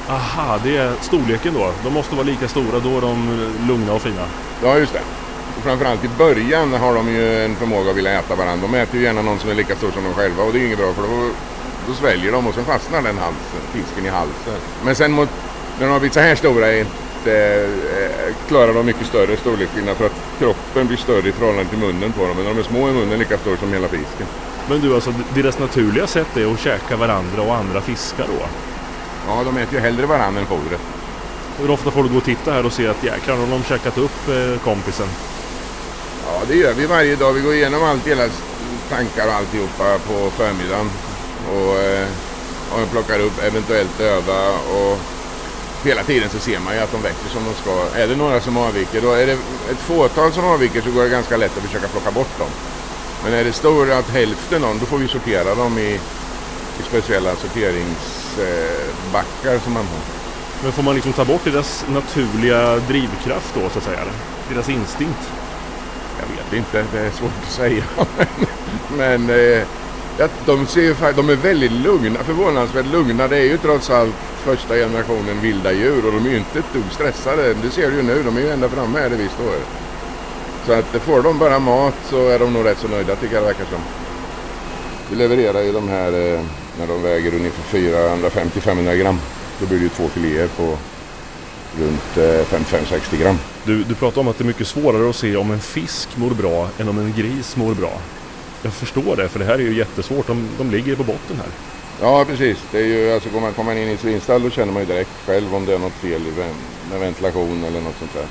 Aha, 0.10 0.60
det 0.64 0.78
är 0.78 0.94
storleken 1.02 1.54
då. 1.54 1.72
De 1.84 1.94
måste 1.94 2.16
vara 2.16 2.26
lika 2.26 2.48
stora, 2.48 2.80
då 2.80 2.98
är 2.98 3.02
de 3.02 3.48
lugna 3.68 3.94
och 3.94 4.02
fina. 4.02 4.26
Ja, 4.64 4.78
just 4.78 4.94
det. 4.94 5.02
Och 5.58 5.64
framförallt 5.64 6.04
i 6.04 6.10
början 6.18 6.74
har 6.74 6.96
de 6.96 7.10
ju 7.10 7.46
en 7.46 7.56
förmåga 7.56 7.92
att 7.92 7.98
vilja 7.98 8.20
äta 8.20 8.36
varandra. 8.36 8.68
De 8.68 8.78
äter 8.78 8.96
ju 8.96 9.06
gärna 9.06 9.22
någon 9.22 9.40
som 9.40 9.50
är 9.50 9.56
lika 9.56 9.76
stor 9.76 9.92
som 9.92 10.04
de 10.04 10.14
själva 10.14 10.44
och 10.44 10.52
det 10.52 10.58
är 10.58 10.60
ju 10.60 10.66
inget 10.66 10.80
bra 10.80 10.94
för 10.94 11.02
då, 11.02 11.30
då 11.88 11.94
sväljer 11.94 12.32
de 12.32 12.48
och 12.48 12.54
sen 12.54 12.66
fastnar 12.66 13.02
den 13.02 13.18
halsen, 13.18 13.62
fisken 13.74 14.06
i 14.06 14.10
halsen. 14.10 14.60
Men 14.86 14.96
sen 14.96 15.12
mot, 15.12 15.30
när 15.80 15.86
de 15.86 15.92
har 15.92 16.00
blivit 16.00 16.14
så 16.14 16.20
här 16.20 16.36
stora 16.36 16.78
inte, 16.78 16.90
eh, 17.26 18.36
klarar 18.48 18.74
de 18.74 18.86
mycket 18.86 19.08
större 19.08 19.38
storleksskillnad 19.38 19.98
för 19.98 20.06
att 20.06 20.16
kroppen 20.40 20.88
blir 20.88 20.98
större 20.98 21.30
i 21.30 21.32
förhållande 21.32 21.70
till 21.70 21.80
munnen 21.80 22.12
på 22.12 22.28
dem. 22.28 22.36
Men 22.38 22.46
de 22.46 22.60
är 22.60 22.64
små 22.64 22.88
är 22.88 22.92
munnen 22.94 23.20
lika 23.20 23.38
stor 23.38 23.56
som 23.58 23.74
hela 23.74 23.88
fisken. 23.88 24.28
Men 24.70 24.82
du, 24.82 24.96
alltså 24.96 25.14
deras 25.36 25.60
naturliga 25.60 26.08
sätt 26.08 26.38
är 26.38 26.54
att 26.54 26.60
käka 26.60 26.96
varandra 26.96 27.42
och 27.42 27.56
andra 27.56 27.82
fiskar 27.82 28.28
då? 28.28 28.46
Ja, 29.28 29.44
de 29.44 29.58
äter 29.58 29.74
ju 29.74 29.80
hellre 29.80 30.06
varandra 30.06 30.42
än 30.42 30.48
fodret. 30.48 30.82
Hur 31.60 31.72
ofta 31.72 31.92
får 31.92 32.04
du 32.04 32.10
gå 32.10 32.18
och 32.18 32.24
titta 32.24 32.52
här 32.52 32.66
och 32.66 32.74
se 32.74 32.88
att 32.88 33.04
jäklar 33.04 33.36
har 33.36 33.48
de 33.48 33.64
käkat 33.64 33.98
upp 33.98 34.30
eh, 34.30 34.60
kompisen? 34.64 35.08
Ja, 36.26 36.42
det 36.48 36.56
gör 36.56 36.74
vi 36.74 36.86
varje 36.86 37.16
dag. 37.16 37.34
Vi 37.34 37.42
går 37.42 37.54
igenom 37.54 37.84
allt, 37.84 38.08
hela 38.08 38.24
tankar 38.90 39.28
och 39.28 39.34
alltihopa 39.34 40.00
på 40.08 40.30
förmiddagen. 40.30 40.90
Och, 41.52 41.78
eh, 41.80 42.08
och 42.72 42.92
plockar 42.92 43.20
upp 43.20 43.44
eventuellt 43.44 43.98
döda 43.98 44.50
och 44.50 45.00
hela 45.84 46.04
tiden 46.04 46.30
så 46.30 46.40
ser 46.40 46.60
man 46.60 46.74
ju 46.74 46.80
att 46.80 46.92
de 46.92 47.02
växer 47.02 47.30
som 47.30 47.44
de 47.46 47.54
ska. 47.54 48.00
Är 48.00 48.08
det 48.08 48.16
några 48.16 48.42
som 48.42 48.58
avviker, 48.58 49.02
då 49.02 49.12
är 49.12 49.26
det 49.26 49.38
ett 49.72 49.78
fåtal 49.78 50.32
som 50.32 50.46
avviker 50.46 50.82
så 50.82 50.92
går 50.92 51.04
det 51.04 51.10
ganska 51.10 51.38
lätt 51.38 51.58
att 51.58 51.64
försöka 51.64 51.88
plocka 51.88 52.12
bort 52.12 52.40
dem. 52.40 52.50
Men 53.26 53.34
är 53.34 53.44
det 53.44 53.54
stor 53.54 53.92
att 53.92 54.10
hälften 54.10 54.64
av 54.64 54.70
dem, 54.70 54.80
då 54.80 54.86
får 54.86 54.98
vi 54.98 55.08
sortera 55.08 55.56
dem 55.56 55.78
i, 55.78 56.00
i 56.80 56.84
speciella 56.84 57.36
sorteringsbackar 57.36 59.54
eh, 59.54 59.62
som 59.62 59.74
man 59.74 59.86
har. 59.86 60.00
Men 60.64 60.72
får 60.72 60.84
man 60.84 60.96
liksom 60.96 61.14
ta 61.14 61.26
bort 61.26 61.44
deras 61.44 61.86
naturliga 61.90 62.76
drivkraft 62.76 63.56
då 63.56 63.70
så 63.70 63.78
att 63.78 63.84
säga? 63.84 64.00
Deras 64.50 64.70
instinkt? 64.70 65.32
Jag 66.20 66.28
vet 66.36 66.54
inte, 66.54 66.86
det 66.94 67.00
är 67.00 67.12
svårt 67.12 67.32
att 67.44 67.52
säga. 67.52 67.84
men 68.98 69.30
eh, 69.30 69.64
de, 70.46 70.68
ser, 70.68 71.14
de 71.14 71.30
är 71.30 71.36
väldigt 71.36 71.72
lugna, 71.72 72.24
förvånansvärt 72.24 72.86
lugna. 72.86 73.28
Det 73.28 73.38
är 73.38 73.44
ju 73.44 73.58
trots 73.58 73.90
allt 73.90 74.16
första 74.44 74.76
generationen 74.76 75.42
vilda 75.42 75.72
djur 75.72 76.06
och 76.06 76.12
de 76.12 76.26
är 76.26 76.30
ju 76.30 76.38
inte 76.38 76.60
ett 76.60 76.74
dugg 76.74 76.92
stressade. 76.92 77.54
Det 77.54 77.70
ser 77.70 77.92
du 77.92 77.98
ju 77.98 78.04
nu, 78.04 78.24
de 78.24 78.38
är 78.38 78.42
ju 78.42 78.50
ända 78.50 78.70
framme 78.70 79.00
här 79.00 79.10
där 79.10 79.18
vi 79.18 79.30
står. 79.30 79.85
Så 80.66 80.74
att 80.74 80.86
får 80.86 81.22
de 81.22 81.40
bara 81.40 81.60
mat 81.60 81.96
så 82.10 82.30
är 82.30 82.40
de 82.40 82.54
nog 82.54 82.66
rätt 82.66 82.78
så 82.78 82.88
nöjda 82.88 83.16
tycker 83.16 83.36
jag 83.36 83.44
det 83.44 83.48
verkar 83.48 83.66
som. 83.66 83.80
Vi 85.10 85.16
levererar 85.16 85.62
ju 85.62 85.72
de 85.72 85.90
här 85.90 86.08
eh, 86.08 86.42
när 86.80 86.88
de 86.88 87.04
väger 87.04 87.36
ungefär 87.36 87.78
450-500 87.80 88.96
gram. 88.96 89.20
Då 89.60 89.66
blir 89.66 89.78
det 89.78 89.84
ju 89.84 89.90
två 89.90 90.08
filéer 90.08 90.48
på 90.48 90.78
runt 91.80 92.16
55-60 92.50 93.14
eh, 93.14 93.20
gram. 93.20 93.40
Du, 93.64 93.84
du 93.84 93.96
pratar 93.96 94.22
om 94.22 94.28
att 94.28 94.38
det 94.38 94.44
är 94.44 94.46
mycket 94.46 94.68
svårare 94.68 95.10
att 95.10 95.16
se 95.16 95.36
om 95.36 95.52
en 95.52 95.60
fisk 95.60 96.18
mår 96.18 96.30
bra 96.30 96.70
än 96.80 96.90
om 96.90 97.00
en 97.00 97.14
gris 97.18 97.56
mår 97.56 97.74
bra. 97.74 98.02
Jag 98.62 98.74
förstår 98.74 99.16
det, 99.16 99.30
för 99.30 99.40
det 99.40 99.46
här 99.46 99.54
är 99.54 99.60
ju 99.60 99.78
jättesvårt. 99.78 100.28
De, 100.28 100.50
de 100.58 100.72
ligger 100.72 100.96
på 100.96 101.04
botten 101.04 101.38
här. 101.38 101.50
Ja, 102.02 102.26
precis. 102.26 102.58
Det 102.72 102.80
är 102.80 102.86
ju, 102.86 103.14
alltså, 103.14 103.30
går 103.30 103.42
man, 103.42 103.54
kommer 103.54 103.74
man 103.74 103.84
in 103.84 103.90
i 103.90 103.94
ett 103.94 104.00
svinstall 104.00 104.44
då 104.44 104.50
känner 104.50 104.74
man 104.74 104.82
ju 104.82 104.88
direkt 104.88 105.26
själv 105.26 105.56
om 105.56 105.66
det 105.66 105.74
är 105.74 105.80
något 105.80 105.94
fel 105.94 106.22
med 106.92 107.00
ventilation 107.00 107.64
eller 107.64 107.82
något 107.82 107.96
sånt 108.00 108.14
där. 108.14 108.26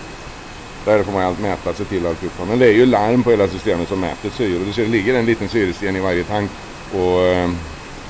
Där 0.85 1.03
får 1.03 1.13
man 1.13 1.23
allt 1.23 1.41
mäta 1.41 1.75
sig 1.75 1.87
till 1.87 2.07
alltihopa. 2.07 2.45
Men 2.45 2.59
det 2.59 2.67
är 2.67 2.73
ju 2.73 2.87
larm 2.87 3.23
på 3.23 3.31
hela 3.31 3.49
systemet 3.49 3.89
som 3.89 4.01
mäter 4.01 4.31
syre. 4.31 4.65
Du 4.65 4.73
ser, 4.73 4.83
det 4.83 4.89
ligger 4.89 5.15
en 5.15 5.27
liten 5.27 5.49
syresten 5.49 5.97
i 5.97 6.01
varje 6.01 6.25
tank 6.25 6.51
och 6.93 7.23
eh, 7.23 7.51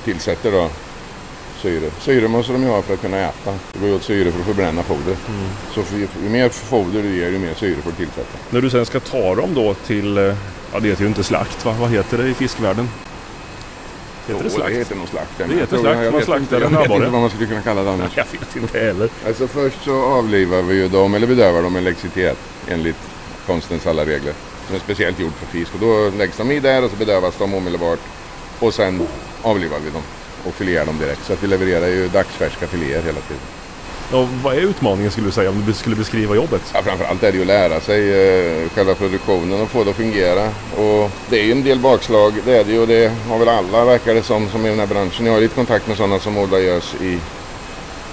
tillsätter 0.04 0.52
då 0.52 0.70
syre. 1.62 1.90
Syre 2.00 2.28
måste 2.28 2.52
de 2.52 2.62
ju 2.62 2.68
ha 2.68 2.82
för 2.82 2.94
att 2.94 3.00
kunna 3.00 3.18
äta. 3.18 3.54
Det 3.72 3.78
går 3.78 3.88
ju 3.88 3.94
åt 3.94 4.02
syre 4.02 4.32
för 4.32 4.40
att 4.40 4.46
förbränna 4.46 4.82
foder. 4.82 5.16
Mm. 5.28 5.46
Så 5.74 5.82
för, 5.82 5.96
ju 5.96 6.28
mer 6.28 6.48
foder 6.48 7.02
du 7.02 7.16
ger, 7.16 7.30
ju 7.30 7.38
mer 7.38 7.54
syre 7.54 7.76
får 7.82 7.90
du 7.90 7.96
tillsätta. 7.96 8.38
När 8.50 8.60
du 8.60 8.70
sen 8.70 8.86
ska 8.86 9.00
ta 9.00 9.34
dem 9.34 9.54
då 9.54 9.74
till, 9.74 10.18
eh, 10.18 10.34
ja 10.72 10.80
det 10.80 10.88
heter 10.88 11.02
ju 11.02 11.08
inte 11.08 11.24
slakt 11.24 11.64
va? 11.64 11.74
Vad 11.80 11.90
heter 11.90 12.18
det 12.18 12.28
i 12.28 12.34
fiskvärlden? 12.34 12.88
Heter 14.26 14.40
jo, 14.40 14.44
det 14.44 14.50
slakt? 14.50 14.70
det 14.70 14.78
heter 14.78 14.96
nog 14.96 15.08
slakt. 15.08 15.38
Det 15.38 15.54
heter 15.54 15.78
slakt, 15.78 16.12
man 16.12 16.22
slaktar 16.22 16.60
en 16.60 16.66
abborre. 16.66 16.82
Jag 16.82 16.88
vet 16.88 16.96
inte 16.96 17.10
vad 17.10 17.20
man 17.20 17.30
skulle 17.30 17.46
kunna 17.46 17.62
kalla 17.62 17.82
det 17.82 17.90
annars. 17.90 18.12
Jag 18.16 18.24
vet 18.32 18.56
inte 18.56 18.78
heller. 18.78 19.08
Alltså 19.26 19.46
först 19.46 19.84
så 19.84 20.04
avlivar 20.04 20.62
vi 20.62 20.74
ju 20.74 20.88
dem, 20.88 21.14
eller 21.14 21.26
bedövar 21.26 21.62
dem 21.62 21.72
med 21.72 21.80
elektricitet 21.80 22.38
enligt 22.68 22.96
konstens 23.46 23.86
alla 23.86 24.06
regler. 24.06 24.34
Som 24.66 24.76
är 24.76 24.80
speciellt 24.80 25.20
gjord 25.20 25.32
för 25.32 25.46
fisk. 25.46 25.74
Och 25.74 25.80
då 25.80 26.10
läggs 26.18 26.36
de 26.36 26.50
i 26.50 26.60
där 26.60 26.84
och 26.84 26.90
så 26.90 26.96
bedövas 26.96 27.34
de 27.38 27.54
omedelbart. 27.54 28.00
Och 28.58 28.74
sen 28.74 29.06
avlivar 29.42 29.78
vi 29.84 29.90
dem 29.90 30.02
och 30.44 30.54
filerar 30.54 30.86
dem 30.86 30.98
direkt. 30.98 31.26
Så 31.26 31.32
att 31.32 31.42
vi 31.42 31.46
levererar 31.46 31.86
ju 31.86 32.08
dagsfärska 32.08 32.66
filéer 32.66 33.02
hela 33.02 33.20
tiden. 33.20 33.42
Ja, 34.12 34.28
vad 34.42 34.54
är 34.54 34.60
utmaningen 34.60 35.10
skulle 35.10 35.26
du 35.26 35.32
säga 35.32 35.50
om 35.50 35.64
du 35.66 35.72
skulle 35.72 35.96
beskriva 35.96 36.34
jobbet? 36.34 36.62
Ja, 36.74 36.82
framförallt 36.82 37.22
är 37.22 37.32
det 37.32 37.36
ju 37.36 37.42
att 37.42 37.46
lära 37.46 37.80
sig 37.80 38.00
eh, 38.12 38.68
själva 38.68 38.94
produktionen 38.94 39.60
och 39.60 39.70
få 39.70 39.84
det 39.84 39.90
att 39.90 39.96
fungera. 39.96 40.48
Och 40.76 41.10
det 41.30 41.40
är 41.40 41.44
ju 41.44 41.52
en 41.52 41.64
del 41.64 41.78
bakslag, 41.78 42.34
det 42.44 42.56
är 42.56 42.64
det 42.64 42.72
ju 42.72 42.80
och 42.80 42.86
det 42.86 43.12
har 43.28 43.38
väl 43.38 43.48
alla 43.48 43.84
verkar 43.84 44.14
det 44.14 44.22
som, 44.22 44.48
som 44.48 44.66
i 44.66 44.68
den 44.68 44.78
här 44.78 44.86
branschen. 44.86 45.26
Jag 45.26 45.32
har 45.32 45.40
lite 45.40 45.54
kontakt 45.54 45.88
med 45.88 45.96
sådana 45.96 46.18
som 46.18 46.38
odlar 46.38 46.58
görs 46.58 46.94
i 46.94 47.18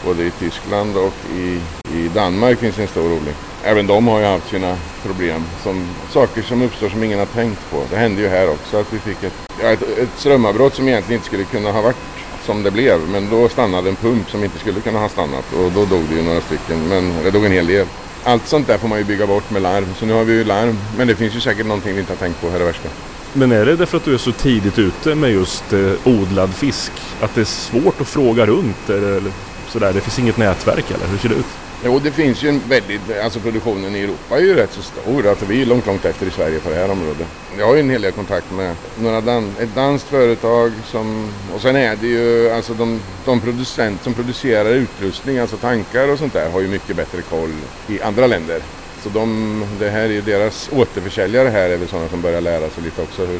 både 0.05 0.23
i 0.23 0.31
Tyskland 0.31 0.97
och 0.97 1.13
i, 1.37 1.59
i 1.95 2.09
Danmark 2.15 2.59
finns 2.59 2.79
en 2.79 2.87
stor 2.87 3.11
odling. 3.11 3.33
Även 3.63 3.87
de 3.87 4.07
har 4.07 4.19
ju 4.19 4.25
haft 4.25 4.49
sina 4.49 4.77
problem. 5.05 5.43
Som, 5.63 5.85
saker 6.11 6.41
som 6.41 6.61
uppstår 6.61 6.89
som 6.89 7.03
ingen 7.03 7.19
har 7.19 7.25
tänkt 7.25 7.71
på. 7.71 7.83
Det 7.89 7.95
hände 7.95 8.21
ju 8.21 8.27
här 8.27 8.49
också 8.49 8.77
att 8.77 8.93
vi 8.93 8.99
fick 8.99 9.23
ett, 9.23 9.33
ja, 9.61 9.67
ett, 9.67 9.81
ett 9.81 10.09
strömavbrott 10.17 10.75
som 10.75 10.87
egentligen 10.87 11.19
inte 11.19 11.27
skulle 11.27 11.43
kunna 11.43 11.71
ha 11.71 11.81
varit 11.81 11.97
som 12.45 12.63
det 12.63 12.71
blev. 12.71 12.99
Men 12.99 13.29
då 13.29 13.49
stannade 13.49 13.89
en 13.89 13.95
pump 13.95 14.29
som 14.29 14.43
inte 14.43 14.59
skulle 14.59 14.81
kunna 14.81 14.99
ha 14.99 15.09
stannat 15.09 15.53
och 15.53 15.71
då 15.71 15.85
dog 15.85 16.03
det 16.09 16.15
ju 16.15 16.21
några 16.21 16.41
stycken. 16.41 16.87
Men 16.87 17.23
det 17.23 17.31
dog 17.31 17.45
en 17.45 17.51
hel 17.51 17.67
del. 17.67 17.87
Allt 18.23 18.47
sånt 18.47 18.67
där 18.67 18.77
får 18.77 18.87
man 18.87 18.97
ju 18.97 19.03
bygga 19.03 19.27
bort 19.27 19.51
med 19.51 19.61
larm. 19.61 19.85
Så 19.99 20.05
nu 20.05 20.13
har 20.13 20.23
vi 20.23 20.33
ju 20.33 20.43
larm. 20.43 20.77
Men 20.97 21.07
det 21.07 21.15
finns 21.15 21.35
ju 21.35 21.39
säkert 21.39 21.65
någonting 21.65 21.93
vi 21.93 21.99
inte 21.99 22.11
har 22.11 22.17
tänkt 22.17 22.41
på 22.41 22.49
här 22.49 22.59
det 22.59 22.65
värsta. 22.65 22.89
Men 23.33 23.51
är 23.51 23.65
det 23.65 23.75
därför 23.75 23.97
att 23.97 24.05
du 24.05 24.13
är 24.13 24.17
så 24.17 24.31
tidigt 24.31 24.79
ute 24.79 25.15
med 25.15 25.31
just 25.31 25.73
eh, 25.73 25.91
odlad 26.03 26.53
fisk? 26.53 26.91
Att 27.21 27.35
det 27.35 27.41
är 27.41 27.45
svårt 27.45 28.01
att 28.01 28.07
fråga 28.07 28.45
runt? 28.45 28.89
Eller 28.89 29.21
sådär? 29.67 29.93
Det 29.93 30.01
finns 30.01 30.19
inget 30.19 30.37
nätverk 30.37 30.91
eller 30.91 31.07
hur 31.07 31.17
ser 31.17 31.29
det 31.29 31.35
ut? 31.35 31.45
Jo, 31.85 31.99
det 31.99 32.11
finns 32.11 32.43
ju 32.43 32.49
en 32.49 32.61
väldigt, 32.69 33.01
alltså 33.23 33.39
produktionen 33.39 33.95
i 33.95 33.99
Europa 33.99 34.37
är 34.37 34.41
ju 34.41 34.55
rätt 34.55 34.73
så 34.73 34.81
stor. 34.81 35.27
Alltså 35.27 35.45
vi 35.45 35.61
är 35.61 35.65
långt, 35.65 35.85
långt 35.85 36.05
efter 36.05 36.25
i 36.25 36.31
Sverige 36.31 36.59
på 36.59 36.69
det 36.69 36.75
här 36.75 36.91
området. 36.91 37.27
Jag 37.57 37.67
har 37.67 37.75
ju 37.75 37.79
en 37.79 37.89
hel 37.89 38.01
del 38.01 38.11
kontakt 38.11 38.51
med 38.51 38.75
några 38.99 39.21
dan 39.21 39.55
ett 39.59 39.75
danskt 39.75 40.07
företag 40.07 40.71
som, 40.85 41.31
och 41.55 41.61
sen 41.61 41.75
är 41.75 41.95
det 41.95 42.07
ju, 42.07 42.49
alltså 42.49 42.73
de, 42.73 42.99
de 43.25 43.39
producenter 43.39 44.03
som 44.03 44.13
producerar 44.13 44.69
utrustning, 44.69 45.37
alltså 45.37 45.57
tankar 45.57 46.11
och 46.11 46.19
sånt 46.19 46.33
där, 46.33 46.49
har 46.49 46.61
ju 46.61 46.67
mycket 46.67 46.95
bättre 46.95 47.21
koll 47.21 47.53
i 47.87 48.01
andra 48.01 48.27
länder. 48.27 48.61
Så 49.03 49.09
de, 49.09 49.63
det 49.79 49.89
här 49.89 50.01
är 50.01 50.13
ju 50.13 50.21
deras 50.21 50.69
återförsäljare 50.71 51.49
här 51.49 51.69
är 51.69 51.77
väl 51.77 51.87
sådana 51.87 52.09
som 52.09 52.21
börjar 52.21 52.41
lära 52.41 52.69
sig 52.69 52.83
lite 52.83 53.01
också 53.01 53.25
hur. 53.25 53.39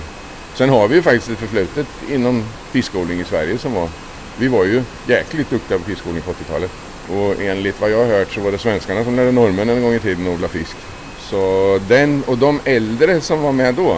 Sen 0.53 0.69
har 0.69 0.87
vi 0.87 0.95
ju 0.95 1.01
faktiskt 1.01 1.29
ett 1.29 1.39
förflutet 1.39 1.87
inom 2.09 2.43
fiskodling 2.71 3.19
i 3.19 3.23
Sverige 3.23 3.57
som 3.57 3.73
var, 3.73 3.89
vi 4.37 4.47
var 4.47 4.65
ju 4.65 4.83
jäkligt 5.07 5.49
duktiga 5.49 5.77
på 5.77 5.83
fiskodling 5.83 6.21
på 6.21 6.31
80-talet. 6.31 6.71
Och 7.09 7.41
enligt 7.41 7.81
vad 7.81 7.91
jag 7.91 7.97
har 7.97 8.05
hört 8.05 8.33
så 8.33 8.41
var 8.41 8.51
det 8.51 8.57
svenskarna 8.57 9.03
som 9.03 9.15
lärde 9.15 9.31
norrmännen 9.31 9.77
en 9.77 9.83
gång 9.83 9.93
i 9.93 9.99
tiden 9.99 10.27
odla 10.27 10.47
fisk. 10.47 10.75
Så 11.19 11.79
den 11.87 12.23
och 12.27 12.37
de 12.37 12.59
äldre 12.65 13.21
som 13.21 13.41
var 13.41 13.51
med 13.51 13.75
då 13.75 13.97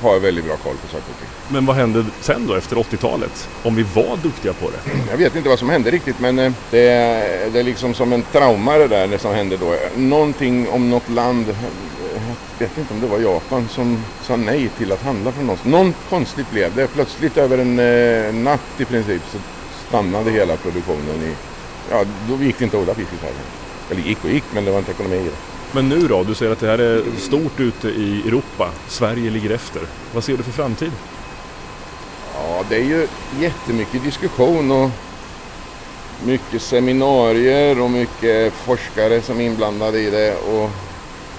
har 0.00 0.18
väldigt 0.18 0.44
bra 0.44 0.56
koll 0.56 0.76
på 0.76 0.86
saker 0.86 1.10
och 1.10 1.18
ting. 1.18 1.28
Men 1.48 1.66
vad 1.66 1.76
hände 1.76 2.04
sen 2.20 2.46
då 2.46 2.54
efter 2.54 2.76
80-talet? 2.76 3.48
Om 3.62 3.74
vi 3.74 3.82
var 3.82 4.16
duktiga 4.22 4.52
på 4.52 4.70
det? 4.70 5.10
Jag 5.10 5.18
vet 5.18 5.36
inte 5.36 5.48
vad 5.48 5.58
som 5.58 5.70
hände 5.70 5.90
riktigt 5.90 6.20
men 6.20 6.38
eh, 6.38 6.52
det 6.70 6.88
är, 6.88 7.50
det 7.50 7.58
är 7.58 7.62
liksom 7.62 7.94
som 7.94 8.12
en 8.12 8.22
trauma 8.22 8.78
det 8.78 8.88
där 8.88 9.06
det 9.06 9.18
som 9.18 9.34
hände 9.34 9.56
då. 9.56 9.74
Någonting 9.96 10.68
om 10.68 10.90
något 10.90 11.08
land, 11.08 11.46
jag 12.58 12.66
vet 12.68 12.78
inte 12.78 12.94
om 12.94 13.00
det 13.00 13.06
var 13.06 13.18
Japan 13.18 13.68
som 13.68 14.04
sa 14.22 14.36
nej 14.36 14.70
till 14.78 14.92
att 14.92 15.02
handla 15.02 15.32
från 15.32 15.50
oss. 15.50 15.64
Någon 15.64 15.94
konstigt 16.08 16.50
blev 16.50 16.74
det. 16.74 16.86
Plötsligt 16.86 17.36
över 17.36 17.58
en 17.58 17.78
eh, 17.78 18.34
natt 18.34 18.80
i 18.80 18.84
princip 18.84 19.22
så 19.32 19.38
stannade 19.88 20.30
hela 20.30 20.56
produktionen 20.56 21.22
i... 21.22 21.34
Ja, 21.90 22.04
då 22.28 22.44
gick 22.44 22.58
det 22.58 22.64
inte 22.64 22.76
att 22.76 22.82
odla 22.82 22.94
fisk 22.94 23.12
i 23.12 23.16
Sverige. 23.16 23.34
Eller 23.90 24.02
gick 24.02 24.24
och 24.24 24.30
gick 24.30 24.44
men 24.54 24.64
det 24.64 24.70
var 24.70 24.78
inte 24.78 24.90
ekonomi 24.90 25.16
i 25.16 25.24
det. 25.24 25.54
Men 25.72 25.88
nu 25.88 26.08
då? 26.08 26.22
Du 26.22 26.34
säger 26.34 26.52
att 26.52 26.60
det 26.60 26.66
här 26.66 26.78
är 26.78 27.02
stort 27.18 27.60
ute 27.60 27.88
i 27.88 28.22
Europa. 28.28 28.70
Sverige 28.88 29.30
ligger 29.30 29.50
efter. 29.50 29.82
Vad 30.14 30.24
ser 30.24 30.36
du 30.36 30.42
för 30.42 30.52
framtid? 30.52 30.92
Ja, 32.34 32.64
det 32.68 32.76
är 32.76 32.84
ju 32.84 33.08
jättemycket 33.40 34.04
diskussion 34.04 34.70
och 34.70 34.90
mycket 36.26 36.62
seminarier 36.62 37.80
och 37.80 37.90
mycket 37.90 38.52
forskare 38.52 39.22
som 39.22 39.40
är 39.40 39.44
inblandade 39.44 39.98
i 39.98 40.10
det. 40.10 40.34
Och 40.36 40.70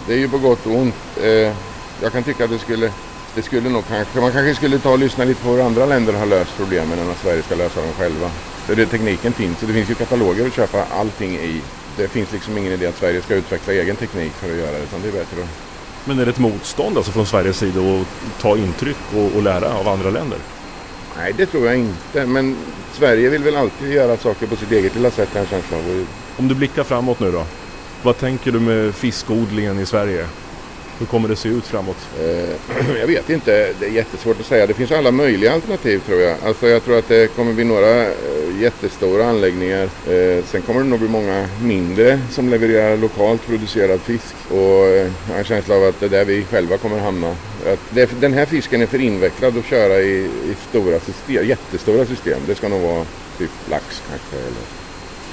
det 0.08 0.14
är 0.14 0.18
ju 0.18 0.30
på 0.30 0.38
gott 0.38 0.66
och 0.66 0.76
ont. 0.76 0.96
Eh, 1.24 1.54
jag 2.02 2.12
kan 2.12 2.24
tycka 2.24 2.44
att 2.44 2.50
det 2.50 2.60
skulle, 2.60 2.92
det 3.36 3.42
skulle 3.42 3.70
nog 3.70 3.84
kanske, 3.88 4.20
man 4.22 4.32
kanske 4.32 4.56
skulle 4.56 4.80
ta 4.80 4.92
och 4.92 5.00
lyssna 5.00 5.24
lite 5.24 5.44
på 5.44 5.50
hur 5.50 5.66
andra 5.66 5.86
länder 5.86 6.14
har 6.14 6.26
löst 6.26 6.58
problemen 6.58 7.00
än 7.00 7.10
att 7.12 7.20
Sverige 7.22 7.44
ska 7.44 7.56
lösa 7.56 7.82
dem 7.82 7.94
själva. 7.98 8.32
För 8.66 8.76
det, 8.76 8.86
tekniken 8.86 9.34
finns 9.34 9.62
och 9.62 9.68
det 9.68 9.74
finns 9.74 9.90
ju 9.90 9.96
kataloger 9.96 10.48
att 10.48 10.54
köpa 10.54 10.84
allting 10.84 11.36
i. 11.36 11.62
Det 11.98 12.08
finns 12.08 12.32
liksom 12.32 12.58
ingen 12.58 12.74
idé 12.74 12.88
att 12.88 12.98
Sverige 12.98 13.22
ska 13.22 13.36
utveckla 13.36 13.74
egen 13.74 13.96
teknik 13.96 14.32
för 14.32 14.52
att 14.52 14.58
göra 14.58 14.72
det 14.72 14.84
utan 14.84 15.02
det 15.02 15.08
är 15.08 15.12
bättre 15.12 15.44
att 15.44 15.50
Men 16.06 16.20
är 16.20 16.26
det 16.26 16.32
ett 16.32 16.40
motstånd 16.40 16.98
alltså 16.98 17.12
från 17.12 17.26
Sveriges 17.26 17.58
sida 17.58 17.80
att 17.82 18.42
ta 18.42 18.58
intryck 18.58 18.98
och, 19.16 19.36
och 19.36 19.44
lära 19.44 19.74
av 19.74 19.88
andra 19.88 20.10
länder? 20.10 20.40
Nej, 21.18 21.34
det 21.38 21.46
tror 21.46 21.66
jag 21.66 21.78
inte. 21.78 22.26
Men 22.26 22.58
Sverige 22.94 23.30
vill 23.30 23.44
väl 23.44 23.56
alltid 23.56 23.94
göra 23.94 24.18
saker 24.18 24.48
på 24.48 24.56
sitt 24.56 24.72
eget 24.72 24.96
lilla 24.96 25.12
sätt, 25.12 25.36
en 25.36 25.46
känsla 25.46 25.78
av. 25.78 26.06
Om 26.38 26.48
du 26.48 26.56
blickar 26.56 26.84
framåt 26.84 27.20
nu 27.20 27.32
då? 27.32 27.46
Vad 28.04 28.18
tänker 28.18 28.52
du 28.52 28.60
med 28.60 28.96
fiskodlingen 28.96 29.80
i 29.80 29.86
Sverige? 29.86 30.28
Hur 31.00 31.06
kommer 31.06 31.30
det 31.30 31.36
se 31.36 31.50
ut 31.50 31.66
framåt? 31.66 31.98
Eh, 32.20 32.98
jag 33.00 33.08
vet 33.08 33.30
inte. 33.30 33.74
Det 33.80 33.86
är 33.86 33.92
jättesvårt 33.92 34.40
att 34.40 34.46
säga. 34.46 34.68
Det 34.68 34.74
finns 34.74 34.92
alla 34.92 35.12
möjliga 35.12 35.54
alternativ 35.54 36.00
tror 36.00 36.20
jag. 36.20 36.38
Alltså 36.46 36.68
jag 36.68 36.84
tror 36.84 36.98
att 36.98 37.08
det 37.08 37.36
kommer 37.36 37.54
bli 37.54 37.64
några 37.64 38.04
eh, 38.04 38.60
jättestora 38.60 39.26
anläggningar. 39.26 39.84
Eh, 39.84 40.44
sen 40.46 40.62
kommer 40.62 40.82
det 40.82 40.88
nog 40.88 41.00
bli 41.00 41.10
många 41.10 41.48
mindre 41.62 42.20
som 42.32 42.50
levererar 42.50 42.98
lokalt 42.98 43.48
producerad 43.48 44.02
fisk. 44.02 44.36
Och 44.50 44.88
eh, 44.88 45.12
jag 45.28 45.34
har 45.34 45.38
en 45.38 45.44
känsla 45.44 45.76
av 45.76 45.84
att 45.84 46.00
det 46.00 46.06
är 46.06 46.10
där 46.10 46.26
vi 46.26 46.44
själva 46.44 46.78
kommer 46.78 47.00
hamna. 47.00 47.30
Att 47.66 47.80
det, 47.90 48.22
den 48.22 48.34
här 48.34 48.46
fisken 48.46 48.82
är 48.82 48.86
för 48.86 49.02
invecklad 49.02 49.58
att 49.58 49.66
köra 49.66 50.00
i, 50.00 50.16
i 50.26 50.56
stora 50.70 51.00
system, 51.00 51.48
jättestora 51.48 52.06
system. 52.06 52.40
Det 52.48 52.56
ska 52.56 52.68
nog 52.68 52.82
vara 52.82 53.06
typ 53.38 53.52
lax 53.70 54.04
kanske. 54.10 54.38
Eller 54.38 54.85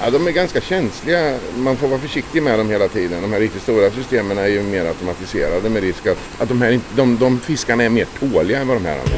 Ja, 0.03 0.09
de 0.09 0.27
är 0.27 0.31
ganska 0.31 0.61
känsliga. 0.61 1.39
Man 1.57 1.77
får 1.77 1.87
vara 1.87 1.99
försiktig 1.99 2.43
med 2.43 2.59
dem 2.59 2.69
hela 2.69 2.87
tiden. 2.87 3.21
De 3.21 3.33
här 3.33 3.39
riktigt 3.39 3.61
stora 3.61 3.91
systemen 3.91 4.37
är 4.37 4.47
ju 4.47 4.63
mer 4.63 4.85
automatiserade 4.85 5.69
med 5.69 5.81
risk 5.81 6.07
att, 6.07 6.17
att 6.39 6.49
de, 6.49 6.61
här, 6.61 6.79
de, 6.95 7.17
de 7.17 7.39
fiskarna 7.39 7.83
är 7.83 7.89
mer 7.89 8.07
tåliga 8.19 8.59
än 8.59 8.67
vad 8.67 8.77
de 8.77 8.85
här 8.85 8.99
andra 8.99 9.13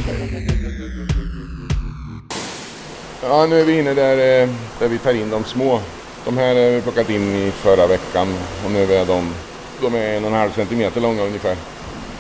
Ja, 3.21 3.45
nu 3.45 3.59
är 3.59 3.65
vi 3.65 3.79
inne 3.79 3.93
där, 3.93 4.41
eh, 4.43 4.49
där 4.79 4.87
vi 4.87 4.97
tar 4.97 5.13
in 5.13 5.29
de 5.29 5.43
små. 5.43 5.81
De 6.25 6.37
här 6.37 6.55
har 6.55 6.71
vi 6.71 6.81
plockat 6.81 7.09
in 7.09 7.35
i 7.35 7.51
förra 7.51 7.87
veckan 7.87 8.35
och 8.65 8.71
nu 8.71 8.93
är 8.93 9.05
de, 9.05 9.33
de 9.81 9.95
är 9.95 10.17
en 10.17 10.23
och 10.23 10.31
en 10.31 10.37
halv 10.37 10.51
centimeter 10.51 11.01
långa 11.01 11.23
ungefär. 11.23 11.55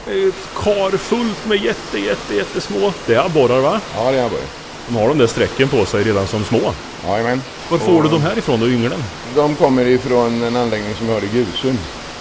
Det 0.05 0.11
är 0.11 0.27
ett 0.27 0.49
kar 0.63 0.97
fullt 0.97 1.47
med 1.47 1.57
jätte, 1.63 1.99
jätte, 1.99 2.35
jättesmå. 2.35 2.93
Det 3.05 3.13
är 3.15 3.25
abborrar 3.25 3.59
va? 3.59 3.81
Ja, 3.95 4.11
det 4.11 4.17
är 4.17 4.25
abborre. 4.25 4.41
De 4.87 4.95
har 4.95 5.07
de 5.07 5.17
där 5.17 5.27
strecken 5.27 5.67
på 5.67 5.85
sig 5.85 6.03
redan 6.03 6.27
som 6.27 6.43
små. 6.43 6.73
Jajamän. 7.07 7.41
Var 7.69 7.77
får 7.77 8.03
du 8.03 8.09
de 8.09 8.21
här 8.21 8.37
ifrån 8.37 8.59
då, 8.59 8.67
ynglen? 8.67 9.03
De 9.35 9.55
kommer 9.55 9.85
ifrån 9.85 10.43
en 10.43 10.55
anläggning 10.55 10.95
som 10.95 11.07
vi 11.07 11.13
har 11.13 11.23
i 11.23 11.27
Gusum. 11.27 11.77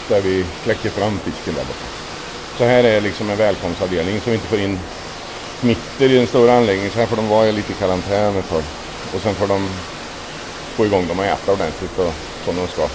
Där 0.09 0.21
vi 0.21 0.45
kläcker 0.65 0.91
fram 0.91 1.19
fisken 1.19 1.55
där 1.55 1.65
borta. 1.65 1.87
Så 2.59 2.65
här 2.65 2.85
är 2.85 3.01
liksom 3.01 3.31
en 3.31 3.37
välkomstavdelning 3.37 4.21
så 4.21 4.31
vi 4.31 4.37
inte 4.37 4.49
får 4.49 4.59
in 4.59 4.79
smittor 5.61 6.11
i 6.11 6.17
den 6.17 6.27
stora 6.27 6.57
anläggningen. 6.57 6.93
Så 6.93 6.99
här 6.99 7.07
får 7.07 7.17
de 7.17 7.29
vara 7.29 7.51
lite 7.51 7.73
i 7.73 7.75
karantän 7.75 8.37
ett 8.37 8.49
tag. 8.51 8.63
Och 9.15 9.21
sen 9.23 9.35
får 9.35 9.47
de 9.47 9.69
få 10.77 10.87
igång 10.87 11.09
dem 11.09 11.19
och 11.19 11.25
äta 11.25 11.53
ordentligt 11.53 11.99
och 11.99 12.13
som 12.45 12.57
de 12.57 12.69
ska. 12.69 12.89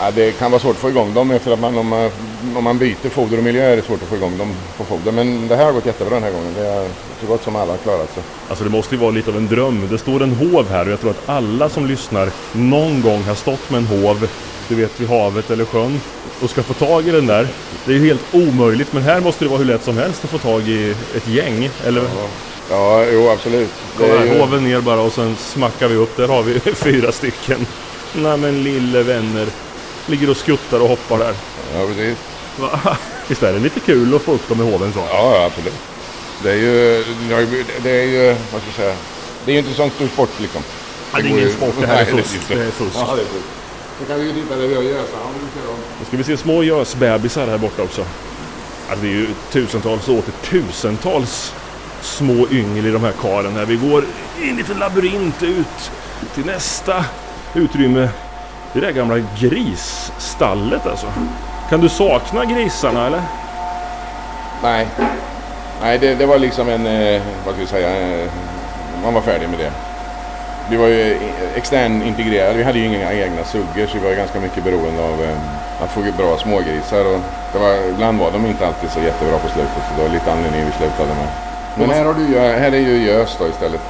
Ja, 0.00 0.10
det 0.10 0.32
kan 0.32 0.50
vara 0.50 0.60
svårt 0.60 0.74
att 0.74 0.80
få 0.82 0.88
igång 0.88 1.14
dem 1.14 1.30
efter 1.30 1.52
att 1.52 1.60
man, 1.60 1.78
om, 1.78 1.88
man, 1.88 2.10
om 2.56 2.64
man 2.64 2.78
byter 2.78 3.08
foder 3.08 3.38
och 3.38 3.44
miljö 3.44 3.72
är 3.72 3.76
det 3.76 3.82
svårt 3.82 4.02
att 4.02 4.08
få 4.08 4.16
igång 4.16 4.38
dem 4.38 4.54
på 4.76 4.84
foder. 4.84 5.12
Men 5.12 5.48
det 5.48 5.56
här 5.56 5.64
har 5.64 5.72
gått 5.72 5.86
jättebra 5.86 6.14
den 6.14 6.22
här 6.22 6.30
gången. 6.30 6.54
Det 6.56 6.66
är 6.66 6.88
så 7.20 7.26
gott 7.26 7.44
som 7.44 7.56
alla 7.56 7.72
har 7.72 7.78
klarat 7.78 8.14
sig. 8.14 8.22
Alltså 8.48 8.64
det 8.64 8.70
måste 8.70 8.94
ju 8.94 9.00
vara 9.00 9.10
lite 9.10 9.30
av 9.30 9.36
en 9.36 9.46
dröm. 9.46 9.88
Det 9.90 9.98
står 9.98 10.22
en 10.22 10.32
hov 10.32 10.68
här 10.68 10.86
och 10.86 10.92
jag 10.92 11.00
tror 11.00 11.10
att 11.10 11.28
alla 11.28 11.68
som 11.68 11.86
lyssnar 11.86 12.30
någon 12.52 13.02
gång 13.02 13.22
har 13.22 13.34
stått 13.34 13.70
med 13.70 13.78
en 13.78 13.86
hov, 13.86 14.28
du 14.68 14.74
vet 14.74 15.00
vid 15.00 15.08
havet 15.08 15.50
eller 15.50 15.64
sjön 15.64 16.00
och 16.42 16.50
ska 16.50 16.62
få 16.62 16.74
tag 16.74 17.08
i 17.08 17.10
den 17.10 17.26
där. 17.26 17.48
Det 17.84 17.92
är 17.92 17.96
ju 17.96 18.06
helt 18.06 18.34
omöjligt 18.34 18.92
men 18.92 19.02
här 19.02 19.20
måste 19.20 19.44
det 19.44 19.48
vara 19.48 19.58
hur 19.58 19.66
lätt 19.66 19.84
som 19.84 19.96
helst 19.96 20.24
att 20.24 20.30
få 20.30 20.38
tag 20.38 20.68
i 20.68 20.90
ett 21.16 21.28
gäng. 21.28 21.70
Eller? 21.86 22.02
Ja, 22.02 22.28
ja 22.70 23.04
jo 23.12 23.28
absolut. 23.28 23.70
Det 23.98 24.10
är 24.10 24.24
ju... 24.24 24.40
Hoven 24.40 24.64
ner 24.64 24.80
bara 24.80 25.00
och 25.00 25.12
sen 25.12 25.36
smackar 25.36 25.88
vi 25.88 25.94
upp. 25.94 26.16
Där 26.16 26.28
har 26.28 26.42
vi 26.42 26.60
fyra 26.74 27.12
stycken. 27.12 27.66
Nej 28.14 28.36
men 28.36 28.62
lille 28.62 29.02
vänner. 29.02 29.46
Ligger 30.06 30.30
och 30.30 30.36
skuttar 30.36 30.80
och 30.80 30.88
hoppar 30.88 31.18
där. 31.18 31.34
Ja, 31.74 31.86
precis. 31.86 32.18
Va? 32.58 32.96
Visst 33.28 33.42
är 33.42 33.52
det 33.52 33.58
lite 33.58 33.80
kul 33.80 34.14
att 34.14 34.22
få 34.22 34.32
upp 34.32 34.48
dem 34.48 34.60
i 34.60 34.72
hoven 34.72 34.92
så? 34.92 34.98
Ja, 34.98 35.36
ja, 35.36 35.44
absolut. 35.44 35.74
Det 36.42 36.50
är 36.50 36.56
ju, 36.56 37.04
det 37.82 37.90
är 37.90 38.04
ju, 38.04 38.26
vad 38.28 38.60
ska 38.60 38.68
jag 38.68 38.74
säga, 38.74 38.96
det 39.44 39.50
är 39.50 39.52
ju 39.52 39.58
inte 39.58 39.74
sån 39.74 39.90
stor 39.90 40.08
sport 40.08 40.30
liksom. 40.38 40.62
Ja, 41.12 41.18
det 41.18 41.28
är 41.28 41.30
ingen 41.30 41.50
sport, 41.50 41.74
det 41.80 41.86
här 41.86 42.00
är 42.00 42.04
fusk. 42.04 42.40
Det 42.48 42.54
är 42.54 42.70
fusk. 42.70 42.96
Ja, 42.96 43.14
det 43.16 43.22
är 43.22 43.26
fusk. 43.26 43.46
Så 43.98 44.04
kan 44.04 44.20
vi 44.20 44.26
ju 44.26 44.32
titta 44.32 44.56
där 44.56 44.66
vi 44.66 44.74
har 44.74 44.82
gösar. 44.82 45.18
Nu 46.00 46.06
ska 46.06 46.16
vi 46.16 46.24
se 46.24 46.36
små 46.36 46.62
gösbebisar 46.62 47.46
här 47.46 47.58
borta 47.58 47.82
också. 47.82 48.04
Ja, 48.88 48.94
det 49.00 49.06
är 49.06 49.10
ju 49.10 49.28
tusentals 49.52 50.08
och 50.08 50.14
åter 50.14 50.32
tusentals 50.50 51.52
små 52.02 52.46
yngel 52.50 52.86
i 52.86 52.90
de 52.90 53.02
här 53.04 53.12
karen 53.22 53.52
här. 53.52 53.64
Vi 53.64 53.76
går 53.76 54.04
in 54.42 54.58
i 54.58 54.64
en 54.72 54.78
labyrint 54.78 55.42
ut 55.42 55.90
till 56.34 56.46
nästa 56.46 57.04
utrymme 57.54 58.08
det 58.74 58.80
är 58.80 58.86
det 58.86 58.92
gamla 58.92 59.18
grisstallet 59.38 60.86
alltså. 60.86 61.06
Kan 61.68 61.80
du 61.80 61.88
sakna 61.88 62.44
grisarna 62.44 63.06
eller? 63.06 63.22
Nej. 64.62 64.86
Nej, 65.82 65.98
det, 65.98 66.14
det 66.14 66.26
var 66.26 66.38
liksom 66.38 66.68
en, 66.68 66.86
eh, 66.86 67.22
vad 67.44 67.54
ska 67.54 67.60
vi 67.60 67.66
säga, 67.66 68.20
eh, 68.22 68.28
man 69.04 69.14
var 69.14 69.20
färdig 69.20 69.48
med 69.48 69.58
det. 69.58 69.72
Vi 70.70 70.76
var 70.76 70.86
ju 70.86 71.18
extern 71.56 72.02
integrerade, 72.02 72.58
vi 72.58 72.64
hade 72.64 72.78
ju 72.78 72.86
inga 72.86 73.12
egna 73.12 73.44
suggor 73.44 73.86
så 73.86 73.98
vi 73.98 74.08
var 74.08 74.14
ganska 74.14 74.40
mycket 74.40 74.64
beroende 74.64 75.02
av 75.02 75.22
eh, 75.22 75.82
att 75.84 75.90
få 75.90 76.00
bra 76.00 76.38
smågrisar. 76.38 77.04
Och 77.14 77.20
det 77.52 77.58
var, 77.58 77.74
ibland 77.88 78.18
var 78.18 78.30
de 78.30 78.46
inte 78.46 78.66
alltid 78.66 78.90
så 78.90 79.00
jättebra 79.00 79.38
på 79.38 79.48
slutet 79.48 79.82
så 79.88 79.96
det 79.96 80.02
var 80.02 80.14
lite 80.14 80.32
anledning 80.32 80.64
vi 80.66 80.72
slutade 80.72 81.14
med. 81.14 81.28
Men 81.76 81.90
här, 81.90 82.04
har 82.04 82.14
du, 82.14 82.38
här 82.38 82.72
är 82.72 82.78
ju 82.78 83.04
gös 83.06 83.36
då 83.38 83.48
istället. 83.48 83.80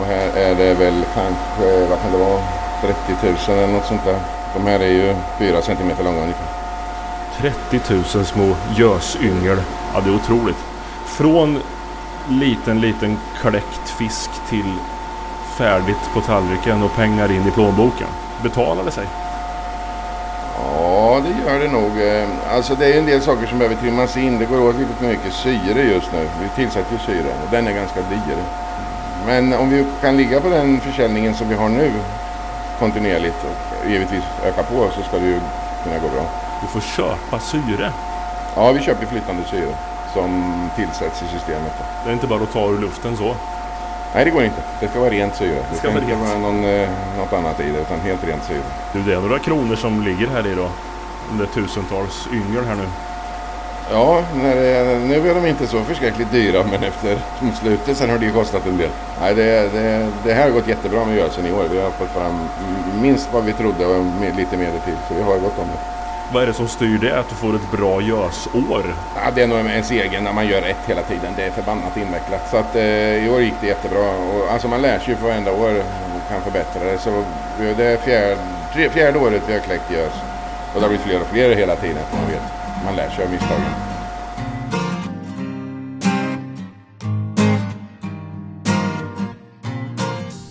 Och 0.00 0.06
här 0.06 0.28
är 0.36 0.54
det 0.54 0.74
väl 0.74 1.04
kanske, 1.14 1.86
vad 1.90 2.02
kan 2.02 2.12
det 2.12 2.18
vara? 2.18 2.57
30 2.80 2.96
000 3.22 3.58
eller 3.58 3.72
något 3.72 3.86
sånt 3.86 4.04
där. 4.04 4.18
De 4.54 4.66
här 4.66 4.80
är 4.80 4.92
ju 4.92 5.14
4 5.38 5.62
cm 5.62 5.90
långa 6.04 6.22
ungefär. 6.22 6.46
30 7.40 7.80
000 8.16 8.24
små 8.24 8.56
gösyngel. 8.76 9.62
Ja, 9.94 10.00
det 10.00 10.10
är 10.10 10.14
otroligt. 10.14 10.64
Från 11.06 11.58
liten, 12.28 12.80
liten 12.80 13.18
kläckt 13.40 13.90
fisk 13.98 14.30
till 14.48 14.74
färdigt 15.58 16.10
på 16.14 16.20
tallriken 16.20 16.82
och 16.82 16.94
pengar 16.96 17.32
in 17.32 17.48
i 17.48 17.50
plånboken. 17.50 18.06
Betalar 18.42 18.84
det 18.84 18.90
sig? 18.90 19.06
Ja, 20.58 21.20
det 21.24 21.50
gör 21.50 21.58
det 21.60 21.68
nog. 21.68 21.92
Alltså 22.50 22.74
det 22.74 22.94
är 22.94 22.98
en 22.98 23.06
del 23.06 23.22
saker 23.22 23.46
som 23.46 23.58
behöver 23.58 23.76
trimmas 23.76 24.16
in. 24.16 24.38
Det 24.38 24.44
går 24.44 24.60
åt 24.60 24.76
lite 24.76 24.92
för 24.92 25.06
mycket 25.06 25.32
syre 25.32 25.82
just 25.82 26.12
nu. 26.12 26.28
Vi 26.42 26.48
tillsätter 26.48 26.92
ju 26.92 26.98
syre 26.98 27.32
och 27.44 27.50
den 27.50 27.66
är 27.66 27.72
ganska 27.72 28.00
dyr. 28.00 28.36
Men 29.26 29.52
om 29.52 29.70
vi 29.70 29.84
kan 30.00 30.16
ligga 30.16 30.40
på 30.40 30.48
den 30.48 30.80
försäljningen 30.80 31.34
som 31.34 31.48
vi 31.48 31.54
har 31.54 31.68
nu 31.68 31.92
kontinuerligt 32.78 33.36
och 33.44 33.90
givetvis 33.90 34.24
öka 34.44 34.62
på 34.62 34.88
så 34.96 35.02
ska 35.02 35.18
det 35.18 35.26
ju 35.26 35.40
kunna 35.84 35.98
gå 35.98 36.08
bra. 36.08 36.24
Du 36.62 36.66
får 36.66 36.80
köpa 36.80 37.38
syre? 37.40 37.92
Ja, 38.56 38.72
vi 38.72 38.80
köper 38.80 39.06
flytande 39.06 39.42
syre 39.50 39.74
som 40.14 40.52
tillsätts 40.76 41.22
i 41.22 41.26
systemet. 41.38 41.72
Det 42.04 42.10
är 42.10 42.14
inte 42.14 42.26
bara 42.26 42.42
att 42.42 42.52
ta 42.52 42.68
ur 42.70 42.78
luften 42.78 43.16
så? 43.16 43.34
Nej, 44.14 44.24
det 44.24 44.30
går 44.30 44.44
inte. 44.44 44.62
Det 44.80 44.88
ska 44.88 45.00
vara 45.00 45.10
rent 45.10 45.36
syre. 45.36 45.58
Det 45.70 45.76
ska, 45.76 45.88
det 45.88 45.94
ska 45.94 46.02
inte 46.02 46.14
vara 46.14 46.38
någon, 46.38 46.64
eh, 46.64 46.88
något 47.18 47.32
annat 47.32 47.60
i 47.60 47.72
det, 47.72 47.78
utan 47.78 48.00
helt 48.00 48.24
rent 48.24 48.44
syre. 48.44 48.62
Du, 48.92 49.02
det 49.02 49.14
är 49.14 49.20
några 49.20 49.38
kronor 49.38 49.76
som 49.76 50.02
ligger 50.02 50.26
här 50.26 50.46
i 50.46 50.54
då? 50.54 50.68
De 51.30 51.38
där 51.38 51.46
tusentals 51.46 52.28
yngel 52.32 52.64
här 52.64 52.74
nu. 52.74 52.86
Ja, 53.90 54.22
det, 54.34 54.98
nu 55.06 55.30
är 55.30 55.34
de 55.34 55.46
inte 55.46 55.66
så 55.66 55.82
förskräckligt 55.82 56.32
dyra 56.32 56.64
men 56.70 56.82
efter 56.84 57.18
slutet 57.60 57.96
sen 57.96 58.10
har 58.10 58.18
det 58.18 58.26
ju 58.26 58.32
kostat 58.32 58.66
en 58.66 58.76
del. 58.76 58.90
Nej, 59.20 59.34
det, 59.34 59.72
det, 59.72 60.08
det 60.24 60.32
här 60.34 60.42
har 60.42 60.50
gått 60.50 60.68
jättebra 60.68 61.04
med 61.04 61.16
gödseln 61.16 61.46
i 61.46 61.52
år. 61.52 61.64
Vi 61.72 61.80
har 61.80 61.90
fått 61.90 62.10
fram 62.10 62.48
minst 63.02 63.28
vad 63.32 63.44
vi 63.44 63.52
trodde 63.52 63.86
och 63.86 64.04
lite 64.36 64.56
mer 64.56 64.70
till. 64.84 64.96
Så 65.08 65.14
vi 65.14 65.22
har 65.22 65.38
gått 65.38 65.58
om 65.58 65.66
det. 65.66 65.98
Vad 66.32 66.42
är 66.42 66.46
det 66.46 66.52
som 66.52 66.68
styr 66.68 66.98
det? 66.98 67.18
Att 67.18 67.28
du 67.28 67.34
får 67.34 67.54
ett 67.56 67.70
bra 67.70 68.00
gösår? 68.00 68.94
Ja, 69.16 69.30
det 69.34 69.42
är 69.42 69.46
nog 69.46 69.58
ens 69.58 69.90
egen 69.90 70.24
när 70.24 70.32
man 70.32 70.46
gör 70.46 70.60
rätt 70.60 70.84
hela 70.86 71.02
tiden. 71.02 71.32
Det 71.36 71.44
är 71.44 71.50
förbannat 71.50 71.96
invecklat. 71.96 72.50
Så 72.50 72.56
att 72.56 72.76
eh, 72.76 73.26
i 73.26 73.30
år 73.30 73.40
gick 73.40 73.54
det 73.60 73.66
jättebra. 73.66 74.10
Och, 74.10 74.52
alltså 74.52 74.68
man 74.68 74.82
lär 74.82 74.98
sig 74.98 75.08
ju 75.08 75.16
för 75.16 75.28
varenda 75.28 75.52
år 75.52 75.70
och 75.70 76.28
kan 76.28 76.42
förbättra 76.42 76.84
det. 76.84 76.98
Så 76.98 77.24
det 77.76 77.84
är 77.84 77.96
fjärde, 77.96 78.90
fjärde 78.90 79.18
året 79.18 79.42
vi 79.46 79.52
har 79.52 79.60
kläckt 79.60 79.90
gös. 79.90 80.12
Och 80.74 80.80
det 80.80 80.80
har 80.80 80.88
blivit 80.88 81.06
fler 81.06 81.20
och 81.20 81.26
fler 81.26 81.56
hela 81.56 81.76
tiden. 81.76 82.02
Man, 82.12 82.30
vet 82.30 82.67
man 82.84 82.96
lär 82.96 83.10
sig 83.10 83.24
av 83.24 83.30
misstagen. 83.30 83.98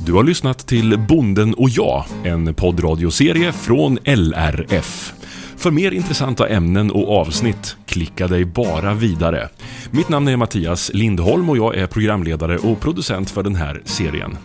Du 0.08 0.14
har 0.14 0.24
lyssnat 0.24 0.68
till 0.68 1.00
Bonden 1.00 1.54
och 1.54 1.70
jag, 1.70 2.06
en 2.24 2.54
poddradioserie 2.54 3.52
från 3.52 3.98
LRF. 4.04 5.14
För 5.58 5.72
mer 5.72 5.92
intressanta 5.92 6.48
ämnen 6.48 6.92
och 6.92 7.18
avsnitt, 7.18 7.78
klicka 7.86 8.28
dig 8.28 8.46
bara 8.46 8.94
vidare. 8.94 9.50
Mitt 9.92 10.10
namn 10.10 10.28
är 10.28 10.38
Mattias 10.38 10.92
Lindholm 10.94 11.50
och 11.50 11.58
jag 11.58 11.76
är 11.76 11.88
programledare 11.88 12.58
och 12.58 12.80
producent 12.80 13.30
för 13.30 13.44
den 13.44 13.56
här 13.56 13.82
serien. 13.86 14.38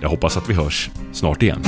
Jag 0.00 0.08
hoppas 0.08 0.36
att 0.36 0.50
vi 0.50 0.54
hörs 0.54 0.90
snart 1.12 1.42
igen. 1.42 1.62